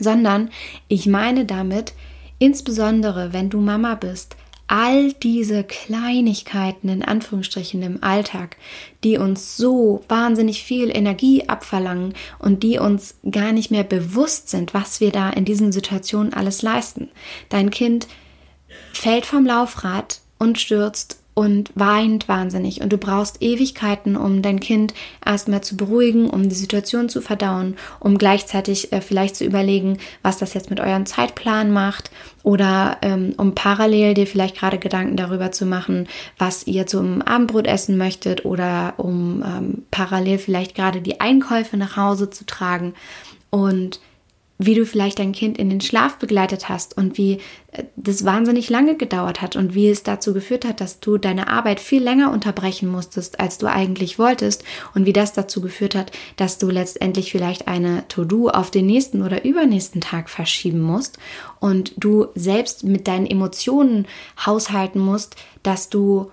sondern 0.00 0.50
ich 0.88 1.06
meine 1.06 1.44
damit, 1.44 1.92
insbesondere 2.38 3.32
wenn 3.32 3.50
du 3.50 3.60
Mama 3.60 3.94
bist, 3.94 4.36
all 4.72 5.12
diese 5.12 5.64
Kleinigkeiten 5.64 6.88
in 6.88 7.04
Anführungsstrichen 7.04 7.82
im 7.82 8.02
Alltag, 8.02 8.56
die 9.04 9.18
uns 9.18 9.58
so 9.58 10.02
wahnsinnig 10.08 10.64
viel 10.64 10.88
Energie 10.88 11.46
abverlangen 11.46 12.14
und 12.38 12.62
die 12.62 12.78
uns 12.78 13.16
gar 13.30 13.52
nicht 13.52 13.70
mehr 13.70 13.84
bewusst 13.84 14.48
sind, 14.48 14.72
was 14.72 15.02
wir 15.02 15.10
da 15.10 15.28
in 15.28 15.44
diesen 15.44 15.72
Situationen 15.72 16.32
alles 16.32 16.62
leisten. 16.62 17.10
Dein 17.50 17.68
Kind 17.68 18.08
fällt 18.94 19.26
vom 19.26 19.44
Laufrad 19.44 20.22
und 20.38 20.58
stürzt 20.58 21.21
und 21.34 21.70
weint 21.74 22.28
wahnsinnig. 22.28 22.82
Und 22.82 22.92
du 22.92 22.98
brauchst 22.98 23.40
Ewigkeiten, 23.40 24.16
um 24.16 24.42
dein 24.42 24.60
Kind 24.60 24.92
erstmal 25.24 25.62
zu 25.62 25.76
beruhigen, 25.76 26.28
um 26.28 26.48
die 26.48 26.54
Situation 26.54 27.08
zu 27.08 27.22
verdauen, 27.22 27.76
um 28.00 28.18
gleichzeitig 28.18 28.92
äh, 28.92 29.00
vielleicht 29.00 29.36
zu 29.36 29.44
überlegen, 29.44 29.98
was 30.22 30.38
das 30.38 30.52
jetzt 30.52 30.68
mit 30.68 30.80
eurem 30.80 31.06
Zeitplan 31.06 31.72
macht 31.72 32.10
oder 32.42 32.98
ähm, 33.00 33.34
um 33.38 33.54
parallel 33.54 34.14
dir 34.14 34.26
vielleicht 34.26 34.58
gerade 34.58 34.78
Gedanken 34.78 35.16
darüber 35.16 35.52
zu 35.52 35.64
machen, 35.64 36.06
was 36.36 36.66
ihr 36.66 36.86
zum 36.86 37.22
Abendbrot 37.22 37.66
essen 37.66 37.96
möchtet 37.96 38.44
oder 38.44 38.94
um 38.98 39.42
ähm, 39.46 39.82
parallel 39.90 40.38
vielleicht 40.38 40.74
gerade 40.74 41.00
die 41.00 41.20
Einkäufe 41.20 41.78
nach 41.78 41.96
Hause 41.96 42.28
zu 42.28 42.44
tragen. 42.44 42.94
Und 43.48 44.00
wie 44.66 44.74
du 44.74 44.86
vielleicht 44.86 45.18
dein 45.18 45.32
Kind 45.32 45.58
in 45.58 45.70
den 45.70 45.80
Schlaf 45.80 46.18
begleitet 46.18 46.68
hast 46.68 46.96
und 46.96 47.18
wie 47.18 47.38
äh, 47.72 47.84
das 47.96 48.24
wahnsinnig 48.24 48.70
lange 48.70 48.96
gedauert 48.96 49.40
hat 49.42 49.56
und 49.56 49.74
wie 49.74 49.88
es 49.88 50.02
dazu 50.02 50.32
geführt 50.32 50.64
hat, 50.64 50.80
dass 50.80 51.00
du 51.00 51.18
deine 51.18 51.48
Arbeit 51.48 51.80
viel 51.80 52.02
länger 52.02 52.30
unterbrechen 52.32 52.88
musstest, 52.88 53.40
als 53.40 53.58
du 53.58 53.66
eigentlich 53.66 54.18
wolltest 54.18 54.64
und 54.94 55.06
wie 55.06 55.12
das 55.12 55.32
dazu 55.32 55.60
geführt 55.60 55.94
hat, 55.94 56.12
dass 56.36 56.58
du 56.58 56.70
letztendlich 56.70 57.32
vielleicht 57.32 57.68
eine 57.68 58.06
To-Do 58.08 58.48
auf 58.48 58.70
den 58.70 58.86
nächsten 58.86 59.22
oder 59.22 59.44
übernächsten 59.44 60.00
Tag 60.00 60.30
verschieben 60.30 60.80
musst 60.80 61.18
und 61.60 61.92
du 61.96 62.26
selbst 62.34 62.84
mit 62.84 63.08
deinen 63.08 63.26
Emotionen 63.26 64.06
haushalten 64.44 65.00
musst, 65.00 65.36
dass 65.62 65.88
du 65.88 66.30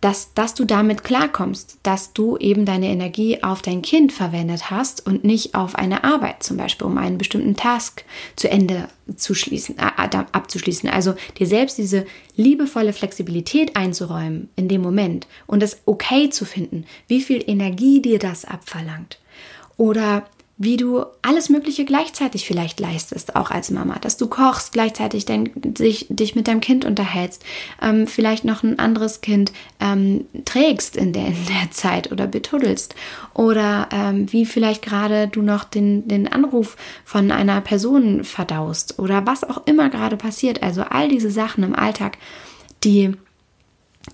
dass, 0.00 0.32
dass 0.34 0.54
du 0.54 0.64
damit 0.64 1.02
klarkommst, 1.02 1.78
dass 1.82 2.12
du 2.12 2.36
eben 2.36 2.64
deine 2.64 2.88
Energie 2.88 3.42
auf 3.42 3.62
dein 3.62 3.82
Kind 3.82 4.12
verwendet 4.12 4.70
hast 4.70 5.04
und 5.06 5.24
nicht 5.24 5.54
auf 5.54 5.74
eine 5.74 6.04
Arbeit, 6.04 6.42
zum 6.42 6.56
Beispiel 6.56 6.86
um 6.86 6.98
einen 6.98 7.18
bestimmten 7.18 7.56
Task 7.56 8.04
zu 8.36 8.48
Ende 8.48 8.88
zu 9.16 9.34
schließen, 9.34 9.76
äh, 9.78 10.24
abzuschließen. 10.32 10.88
Also 10.88 11.14
dir 11.38 11.46
selbst 11.46 11.78
diese 11.78 12.06
liebevolle 12.36 12.92
Flexibilität 12.92 13.76
einzuräumen 13.76 14.48
in 14.54 14.68
dem 14.68 14.82
Moment 14.82 15.26
und 15.46 15.62
es 15.62 15.80
okay 15.84 16.30
zu 16.30 16.44
finden, 16.44 16.84
wie 17.08 17.20
viel 17.20 17.42
Energie 17.44 18.00
dir 18.00 18.20
das 18.20 18.44
abverlangt. 18.44 19.18
Oder 19.76 20.24
wie 20.60 20.76
du 20.76 21.04
alles 21.22 21.50
Mögliche 21.50 21.84
gleichzeitig 21.84 22.44
vielleicht 22.44 22.80
leistest, 22.80 23.36
auch 23.36 23.52
als 23.52 23.70
Mama, 23.70 23.96
dass 24.00 24.16
du 24.16 24.26
kochst, 24.26 24.72
gleichzeitig 24.72 25.24
dein, 25.24 25.50
dich, 25.54 26.06
dich 26.10 26.34
mit 26.34 26.48
deinem 26.48 26.60
Kind 26.60 26.84
unterhältst, 26.84 27.44
ähm, 27.80 28.08
vielleicht 28.08 28.44
noch 28.44 28.64
ein 28.64 28.76
anderes 28.76 29.20
Kind 29.20 29.52
ähm, 29.78 30.26
trägst 30.44 30.96
in 30.96 31.12
der, 31.12 31.26
in 31.26 31.46
der 31.46 31.70
Zeit 31.70 32.10
oder 32.10 32.26
betuddelst 32.26 32.96
oder 33.34 33.88
ähm, 33.92 34.32
wie 34.32 34.44
vielleicht 34.44 34.82
gerade 34.82 35.28
du 35.28 35.42
noch 35.42 35.62
den, 35.62 36.08
den 36.08 36.26
Anruf 36.26 36.76
von 37.04 37.30
einer 37.30 37.60
Person 37.60 38.24
verdaust 38.24 38.98
oder 38.98 39.26
was 39.26 39.44
auch 39.44 39.64
immer 39.66 39.90
gerade 39.90 40.16
passiert. 40.16 40.64
Also 40.64 40.82
all 40.82 41.08
diese 41.08 41.30
Sachen 41.30 41.62
im 41.62 41.74
Alltag, 41.76 42.18
die 42.82 43.12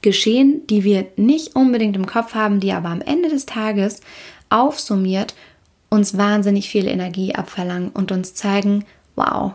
geschehen, 0.02 0.66
die 0.68 0.84
wir 0.84 1.06
nicht 1.16 1.56
unbedingt 1.56 1.96
im 1.96 2.04
Kopf 2.04 2.34
haben, 2.34 2.60
die 2.60 2.72
aber 2.72 2.90
am 2.90 3.00
Ende 3.00 3.30
des 3.30 3.46
Tages 3.46 4.00
aufsummiert 4.50 5.34
uns 5.94 6.16
wahnsinnig 6.18 6.68
viel 6.68 6.86
Energie 6.86 7.34
abverlangen 7.34 7.90
und 7.90 8.12
uns 8.12 8.34
zeigen, 8.34 8.84
wow, 9.16 9.52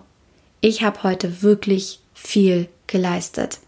ich 0.61 0.83
habe 0.83 1.03
heute 1.03 1.41
wirklich 1.41 1.99
viel 2.13 2.67
geleistet. 2.87 3.59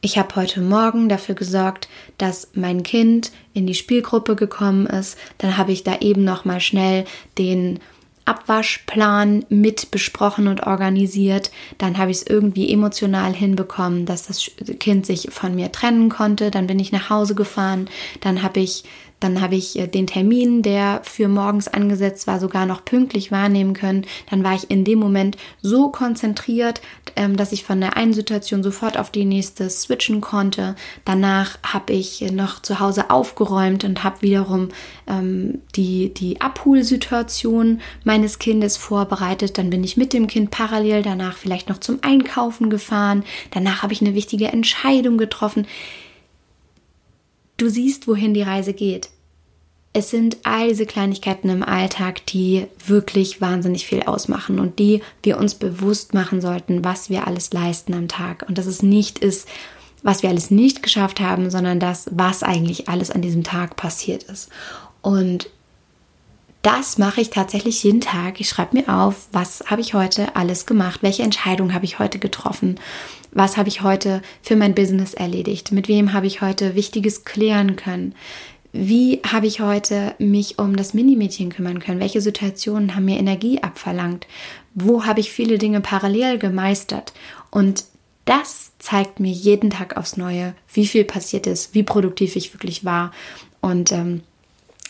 Ich 0.00 0.18
habe 0.18 0.34
heute 0.34 0.60
Morgen 0.60 1.08
dafür 1.08 1.36
gesorgt, 1.36 1.88
dass 2.18 2.48
mein 2.54 2.82
Kind 2.82 3.30
in 3.54 3.66
die 3.66 3.74
Spielgruppe 3.74 4.34
gekommen 4.34 4.86
ist. 4.86 5.16
Dann 5.38 5.56
habe 5.56 5.70
ich 5.70 5.84
da 5.84 5.98
eben 6.00 6.24
noch 6.24 6.44
mal 6.44 6.60
schnell 6.60 7.04
den 7.38 7.78
Abwaschplan 8.24 9.44
mit 9.48 9.90
besprochen 9.90 10.48
und 10.48 10.66
organisiert. 10.66 11.52
Dann 11.78 11.98
habe 11.98 12.10
ich 12.10 12.18
es 12.18 12.26
irgendwie 12.26 12.72
emotional 12.72 13.32
hinbekommen, 13.32 14.06
dass 14.06 14.26
das 14.26 14.50
Kind 14.80 15.06
sich 15.06 15.28
von 15.30 15.54
mir 15.54 15.70
trennen 15.70 16.08
konnte. 16.08 16.50
Dann 16.50 16.66
bin 16.66 16.80
ich 16.80 16.90
nach 16.90 17.10
Hause 17.10 17.36
gefahren. 17.36 17.88
Dann 18.20 18.42
habe 18.42 18.60
ich 18.60 18.84
dann 19.22 19.40
habe 19.40 19.54
ich 19.54 19.78
äh, 19.78 19.86
den 19.86 20.06
Termin, 20.06 20.62
der 20.62 21.00
für 21.04 21.28
morgens 21.28 21.68
angesetzt 21.68 22.26
war, 22.26 22.40
sogar 22.40 22.66
noch 22.66 22.84
pünktlich 22.84 23.30
wahrnehmen 23.30 23.74
können. 23.74 24.04
Dann 24.30 24.42
war 24.42 24.54
ich 24.54 24.70
in 24.70 24.84
dem 24.84 24.98
Moment 24.98 25.36
so 25.60 25.90
konzentriert, 25.90 26.80
ähm, 27.14 27.36
dass 27.36 27.52
ich 27.52 27.64
von 27.64 27.80
der 27.80 27.96
einen 27.96 28.12
Situation 28.12 28.62
sofort 28.62 28.98
auf 28.98 29.10
die 29.10 29.24
nächste 29.24 29.70
switchen 29.70 30.20
konnte. 30.20 30.74
Danach 31.04 31.58
habe 31.62 31.92
ich 31.92 32.20
noch 32.32 32.60
zu 32.60 32.80
Hause 32.80 33.10
aufgeräumt 33.10 33.84
und 33.84 34.02
habe 34.02 34.22
wiederum 34.22 34.70
ähm, 35.06 35.60
die, 35.76 36.12
die 36.12 36.40
Abholsituation 36.40 37.80
meines 38.04 38.38
Kindes 38.38 38.76
vorbereitet. 38.76 39.58
Dann 39.58 39.70
bin 39.70 39.84
ich 39.84 39.96
mit 39.96 40.12
dem 40.12 40.26
Kind 40.26 40.50
parallel 40.50 41.02
danach 41.02 41.36
vielleicht 41.36 41.68
noch 41.68 41.78
zum 41.78 41.98
Einkaufen 42.02 42.70
gefahren. 42.70 43.24
Danach 43.52 43.82
habe 43.82 43.92
ich 43.92 44.00
eine 44.00 44.14
wichtige 44.14 44.48
Entscheidung 44.48 45.16
getroffen. 45.16 45.66
Du 47.62 47.68
siehst, 47.68 48.08
wohin 48.08 48.34
die 48.34 48.42
Reise 48.42 48.72
geht. 48.72 49.11
Es 49.94 50.10
sind 50.10 50.38
all 50.44 50.68
diese 50.68 50.86
Kleinigkeiten 50.86 51.50
im 51.50 51.62
Alltag, 51.62 52.24
die 52.26 52.66
wirklich 52.86 53.42
wahnsinnig 53.42 53.86
viel 53.86 54.02
ausmachen 54.04 54.58
und 54.58 54.78
die 54.78 55.02
wir 55.22 55.36
uns 55.36 55.54
bewusst 55.54 56.14
machen 56.14 56.40
sollten, 56.40 56.82
was 56.82 57.10
wir 57.10 57.26
alles 57.26 57.52
leisten 57.52 57.92
am 57.92 58.08
Tag. 58.08 58.46
Und 58.48 58.56
dass 58.56 58.66
es 58.66 58.82
nicht 58.82 59.18
ist, 59.18 59.46
was 60.02 60.22
wir 60.22 60.30
alles 60.30 60.50
nicht 60.50 60.82
geschafft 60.82 61.20
haben, 61.20 61.50
sondern 61.50 61.78
das, 61.78 62.06
was 62.10 62.42
eigentlich 62.42 62.88
alles 62.88 63.10
an 63.10 63.20
diesem 63.20 63.44
Tag 63.44 63.76
passiert 63.76 64.22
ist. 64.24 64.48
Und 65.02 65.50
das 66.62 66.96
mache 66.96 67.20
ich 67.20 67.30
tatsächlich 67.30 67.82
jeden 67.82 68.00
Tag. 68.00 68.40
Ich 68.40 68.48
schreibe 68.48 68.78
mir 68.78 68.88
auf, 68.88 69.26
was 69.32 69.64
habe 69.66 69.80
ich 69.80 69.94
heute 69.94 70.36
alles 70.36 70.64
gemacht, 70.64 71.02
welche 71.02 71.24
Entscheidung 71.24 71.74
habe 71.74 71.84
ich 71.84 71.98
heute 71.98 72.18
getroffen, 72.20 72.78
was 73.32 73.56
habe 73.56 73.68
ich 73.68 73.82
heute 73.82 74.22
für 74.42 74.56
mein 74.56 74.74
Business 74.74 75.12
erledigt, 75.12 75.72
mit 75.72 75.88
wem 75.88 76.12
habe 76.12 76.26
ich 76.26 76.40
heute 76.40 76.76
Wichtiges 76.76 77.24
klären 77.24 77.76
können, 77.76 78.14
wie 78.72 79.20
habe 79.30 79.46
ich 79.46 79.60
heute 79.60 80.14
mich 80.18 80.58
um 80.58 80.76
das 80.76 80.94
Minimädchen 80.94 81.50
kümmern 81.50 81.78
können, 81.78 82.00
welche 82.00 82.20
Situationen 82.20 82.94
haben 82.94 83.04
mir 83.04 83.18
Energie 83.18 83.62
abverlangt, 83.62 84.26
wo 84.74 85.04
habe 85.04 85.20
ich 85.20 85.30
viele 85.30 85.58
Dinge 85.58 85.80
parallel 85.80 86.38
gemeistert 86.38 87.12
und 87.50 87.84
das 88.24 88.72
zeigt 88.78 89.20
mir 89.20 89.32
jeden 89.32 89.70
Tag 89.70 89.96
aufs 89.96 90.16
Neue, 90.16 90.54
wie 90.72 90.86
viel 90.86 91.04
passiert 91.04 91.46
ist, 91.46 91.74
wie 91.74 91.82
produktiv 91.82 92.36
ich 92.36 92.54
wirklich 92.54 92.84
war 92.84 93.12
und 93.60 93.92
ähm, 93.92 94.22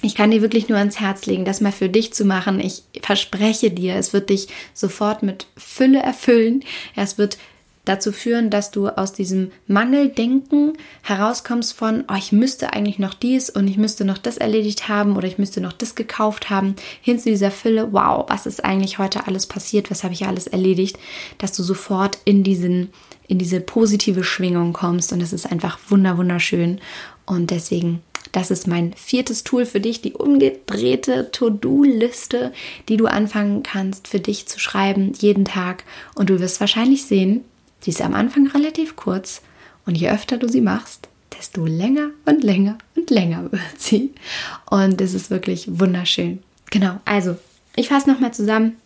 ich 0.03 0.17
kann 0.17 0.33
dir 0.33 0.43
wirklich 0.43 0.69
nur 0.69 0.79
ans 0.79 0.99
Herz 0.99 1.27
legen, 1.27 1.45
das 1.45 1.61
mal 1.61 1.71
für 1.71 1.89
dich 1.89 2.13
zu 2.13 2.25
machen. 2.25 2.59
Ich 2.59 2.83
verspreche 3.03 3.71
dir, 3.71 3.95
es 3.95 4.13
wird 4.13 4.31
dich 4.31 4.49
sofort 4.75 5.23
mit 5.23 5.47
Fülle 5.57 6.01
erfüllen. 6.01 6.65
Es 6.97 7.19
wird 7.19 7.39
dazu 7.85 8.13
führen, 8.13 8.49
dass 8.51 8.71
du 8.71 8.89
aus 8.89 9.13
diesem 9.13 9.51
Mangeldenken 9.67 10.75
herauskommst 11.03 11.73
von, 11.73 12.05
oh, 12.09 12.15
ich 12.17 12.31
müsste 12.31 12.73
eigentlich 12.73 12.99
noch 12.99 13.15
dies 13.15 13.51
und 13.51 13.67
ich 13.67 13.77
müsste 13.77 14.05
noch 14.05 14.19
das 14.19 14.39
erledigt 14.39 14.89
haben 14.89 15.17
oder 15.17 15.27
ich 15.27 15.39
müsste 15.39 15.61
noch 15.61 15.73
das 15.73 15.95
gekauft 15.95 16.49
haben, 16.49 16.77
hin 17.01 17.19
zu 17.19 17.31
dieser 17.31 17.51
Fülle, 17.51 17.93
wow, 17.93 18.25
was 18.29 18.47
ist 18.47 18.65
eigentlich 18.65 18.99
heute 18.99 19.27
alles 19.27 19.47
passiert, 19.47 19.91
was 19.91 20.05
habe 20.05 20.15
ich 20.15 20.27
alles 20.27 20.47
erledigt, 20.47 20.99
dass 21.39 21.53
du 21.53 21.63
sofort 21.63 22.19
in 22.25 22.43
diesen 22.43 22.91
in 23.29 23.39
diese 23.39 23.61
positive 23.61 24.25
Schwingung 24.25 24.73
kommst 24.75 25.13
und 25.13 25.23
es 25.23 25.33
ist 25.33 25.51
einfach 25.51 25.79
wunder 25.89 26.19
wunderschön 26.19 26.81
und 27.25 27.51
deswegen 27.51 28.03
das 28.31 28.51
ist 28.51 28.67
mein 28.67 28.93
viertes 28.95 29.45
Tool 29.45 29.67
für 29.67 29.81
dich, 29.81 30.01
die 30.01 30.13
umgedrehte 30.15 31.31
To-Do-Liste, 31.33 32.53
die 32.89 32.97
du 32.97 33.07
anfangen 33.07 33.63
kannst 33.63 34.09
für 34.09 34.21
dich 34.21 34.47
zu 34.47 34.59
schreiben 34.59 35.13
jeden 35.19 35.45
Tag. 35.45 35.85
Und 36.15 36.31
du 36.31 36.41
wirst 36.41 36.61
wahrscheinlich 36.61 37.05
sehen, 37.05 37.45
sie 37.83 37.91
ist 37.91 38.01
am 38.01 38.15
Anfang 38.15 38.47
relativ 38.49 38.97
kurz 38.97 39.43
und 39.87 39.97
je 39.97 40.11
öfter 40.11 40.39
du 40.39 40.49
sie 40.49 40.61
machst, 40.61 41.09
desto 41.37 41.67
länger 41.67 42.11
und 42.25 42.43
länger 42.43 42.79
und 42.97 43.11
länger 43.11 43.43
wird 43.53 43.79
sie. 43.79 44.13
Und 44.71 45.01
es 45.01 45.15
ist 45.15 45.31
wirklich 45.31 45.67
wunderschön. 45.79 46.43
Genau, 46.71 47.01
also 47.05 47.37
ich 47.77 47.89
fasse 47.89 48.11
nochmal 48.11 48.33
zusammen 48.33 48.77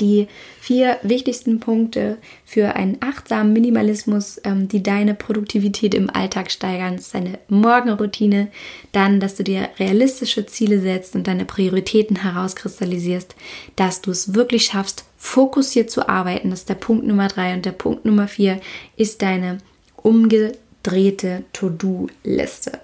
die 0.00 0.28
vier 0.60 0.98
wichtigsten 1.02 1.60
Punkte 1.60 2.18
für 2.44 2.76
einen 2.76 2.98
achtsamen 3.00 3.52
Minimalismus, 3.52 4.40
ähm, 4.44 4.68
die 4.68 4.82
deine 4.82 5.14
Produktivität 5.14 5.94
im 5.94 6.10
Alltag 6.10 6.50
steigern. 6.50 6.96
Ist 6.96 7.14
deine 7.14 7.38
Morgenroutine, 7.48 8.48
dann, 8.92 9.20
dass 9.20 9.36
du 9.36 9.44
dir 9.44 9.68
realistische 9.78 10.46
Ziele 10.46 10.80
setzt 10.80 11.14
und 11.14 11.26
deine 11.26 11.44
Prioritäten 11.44 12.22
herauskristallisierst, 12.22 13.34
dass 13.76 14.02
du 14.02 14.10
es 14.10 14.34
wirklich 14.34 14.66
schaffst, 14.66 15.04
fokussiert 15.16 15.90
zu 15.90 16.08
arbeiten. 16.08 16.50
Das 16.50 16.60
ist 16.60 16.68
der 16.68 16.74
Punkt 16.74 17.06
Nummer 17.06 17.28
drei. 17.28 17.54
Und 17.54 17.64
der 17.64 17.72
Punkt 17.72 18.04
Nummer 18.04 18.28
vier 18.28 18.60
ist 18.96 19.22
deine 19.22 19.58
umgedrehte 19.96 21.44
To-Do-Liste. 21.52 22.80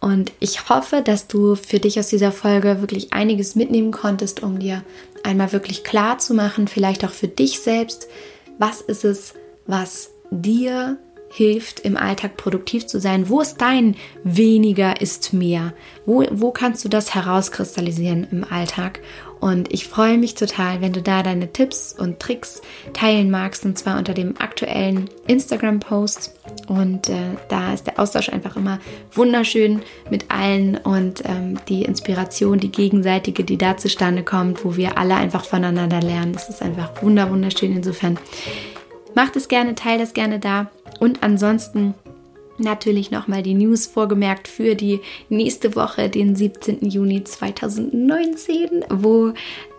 Und 0.00 0.32
ich 0.40 0.68
hoffe, 0.68 1.02
dass 1.02 1.26
du 1.26 1.56
für 1.56 1.80
dich 1.80 1.98
aus 1.98 2.08
dieser 2.08 2.30
Folge 2.30 2.80
wirklich 2.80 3.12
einiges 3.12 3.54
mitnehmen 3.54 3.90
konntest, 3.90 4.42
um 4.42 4.58
dir 4.58 4.84
einmal 5.26 5.52
wirklich 5.52 5.84
klar 5.84 6.18
zu 6.18 6.32
machen, 6.32 6.68
vielleicht 6.68 7.04
auch 7.04 7.10
für 7.10 7.28
dich 7.28 7.60
selbst, 7.60 8.08
was 8.58 8.80
ist 8.80 9.04
es, 9.04 9.34
was 9.66 10.10
dir 10.30 10.98
hilft, 11.28 11.80
im 11.80 11.96
Alltag 11.96 12.36
produktiv 12.36 12.86
zu 12.86 13.00
sein? 13.00 13.28
Wo 13.28 13.40
ist 13.40 13.58
dein 13.58 13.96
weniger 14.24 15.00
ist 15.00 15.32
mehr? 15.32 15.74
Wo, 16.06 16.24
wo 16.30 16.52
kannst 16.52 16.84
du 16.84 16.88
das 16.88 17.14
herauskristallisieren 17.14 18.26
im 18.30 18.44
Alltag? 18.44 19.00
Und 19.40 19.72
ich 19.72 19.86
freue 19.86 20.18
mich 20.18 20.34
total, 20.34 20.80
wenn 20.80 20.92
du 20.92 21.02
da 21.02 21.22
deine 21.22 21.52
Tipps 21.52 21.94
und 21.96 22.18
Tricks 22.20 22.62
teilen 22.92 23.30
magst, 23.30 23.64
und 23.64 23.78
zwar 23.78 23.98
unter 23.98 24.14
dem 24.14 24.34
aktuellen 24.38 25.10
Instagram-Post. 25.26 26.34
Und 26.68 27.08
äh, 27.08 27.36
da 27.48 27.74
ist 27.74 27.86
der 27.86 27.98
Austausch 27.98 28.28
einfach 28.28 28.56
immer 28.56 28.78
wunderschön 29.12 29.82
mit 30.10 30.30
allen 30.30 30.76
und 30.76 31.22
ähm, 31.26 31.58
die 31.68 31.82
Inspiration, 31.82 32.58
die 32.58 32.72
gegenseitige, 32.72 33.44
die 33.44 33.58
da 33.58 33.76
zustande 33.76 34.22
kommt, 34.22 34.64
wo 34.64 34.76
wir 34.76 34.98
alle 34.98 35.16
einfach 35.16 35.44
voneinander 35.44 36.00
lernen. 36.00 36.32
Das 36.32 36.48
ist 36.48 36.62
einfach 36.62 37.02
wunderschön. 37.02 37.76
Insofern 37.76 38.18
macht 39.14 39.36
es 39.36 39.48
gerne, 39.48 39.74
teilt 39.74 40.00
es 40.00 40.12
gerne 40.12 40.38
da. 40.38 40.70
Und 40.98 41.22
ansonsten 41.22 41.94
natürlich 42.58 43.10
nochmal 43.10 43.42
die 43.42 43.54
News 43.54 43.86
vorgemerkt 43.86 44.48
für 44.48 44.74
die 44.74 45.00
nächste 45.28 45.74
Woche, 45.76 46.08
den 46.08 46.36
17. 46.36 46.88
Juni 46.88 47.24
2019, 47.24 48.84
wo 48.90 49.32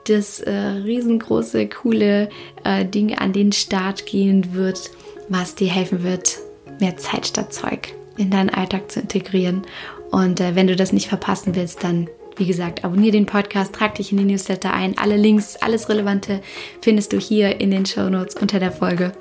das 0.06 0.40
äh, 0.40 0.52
riesengroße, 0.52 1.68
coole 1.68 2.30
äh, 2.64 2.86
Ding 2.86 3.16
an 3.16 3.34
den 3.34 3.52
Start 3.52 4.06
gehen 4.06 4.54
wird, 4.54 4.90
was 5.30 5.56
dir 5.56 5.70
helfen 5.70 6.04
wird, 6.04 6.38
mehr 6.80 6.98
Zeit 6.98 7.28
statt 7.28 7.54
Zeug 7.54 7.94
in 8.18 8.30
deinen 8.30 8.50
Alltag 8.50 8.92
zu 8.92 9.02
integrieren. 9.02 9.64
Und 10.12 10.40
äh, 10.40 10.56
wenn 10.56 10.68
du 10.68 10.76
das 10.76 10.94
nicht 10.94 11.08
verpassen 11.08 11.56
willst, 11.56 11.84
dann 11.84 12.08
Wie 12.38 12.46
gesagt, 12.46 12.84
abonniere 12.86 13.14
den 13.14 13.26
Podcast, 13.26 13.74
trag 13.74 13.96
dich 13.96 14.12
in 14.12 14.20
die 14.20 14.26
Newsletter 14.26 14.72
ein. 14.72 14.98
Alle 14.98 15.18
Links, 15.18 15.56
alles 15.56 15.90
Relevante 15.90 16.42
findest 16.82 17.12
du 17.14 17.20
hier 17.20 17.60
in 17.60 17.72
den 17.72 17.86
Show 17.86 18.10
Notes 18.10 18.36
unter 18.36 18.60
der 18.60 18.72
Folge. 18.72 19.12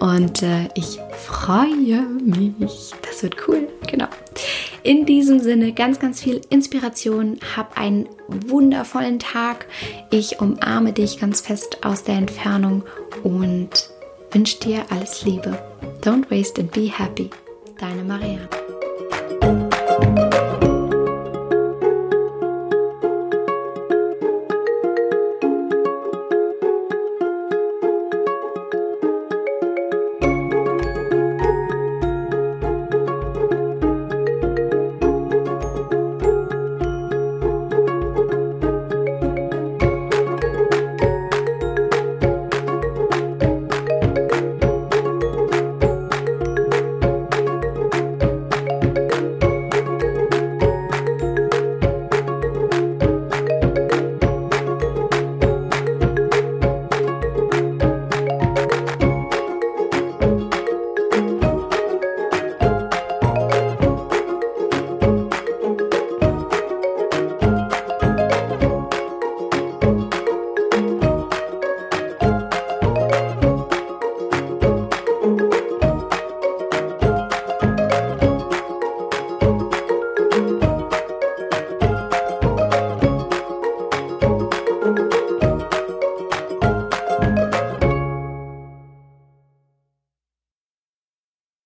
Und 0.00 0.42
äh, 0.42 0.68
ich 0.74 0.98
freue 1.12 2.06
mich. 2.24 2.92
Das 3.02 3.22
wird 3.22 3.36
cool. 3.46 3.68
Genau. 3.88 4.06
In 4.82 5.04
diesem 5.04 5.38
Sinne 5.38 5.72
ganz, 5.72 6.00
ganz 6.00 6.22
viel 6.22 6.40
Inspiration. 6.48 7.38
Hab 7.56 7.78
einen 7.78 8.08
wundervollen 8.26 9.18
Tag. 9.18 9.66
Ich 10.10 10.40
umarme 10.40 10.92
dich 10.92 11.20
ganz 11.20 11.42
fest 11.42 11.84
aus 11.84 12.04
der 12.04 12.16
Entfernung 12.16 12.84
und 13.22 13.90
wünsche 14.30 14.58
dir 14.60 14.86
alles 14.90 15.24
Liebe. 15.24 15.62
Don't 16.02 16.30
waste 16.30 16.60
and 16.60 16.72
be 16.72 16.90
happy. 16.90 17.28
Deine 17.78 18.02
Marianne. 18.02 18.48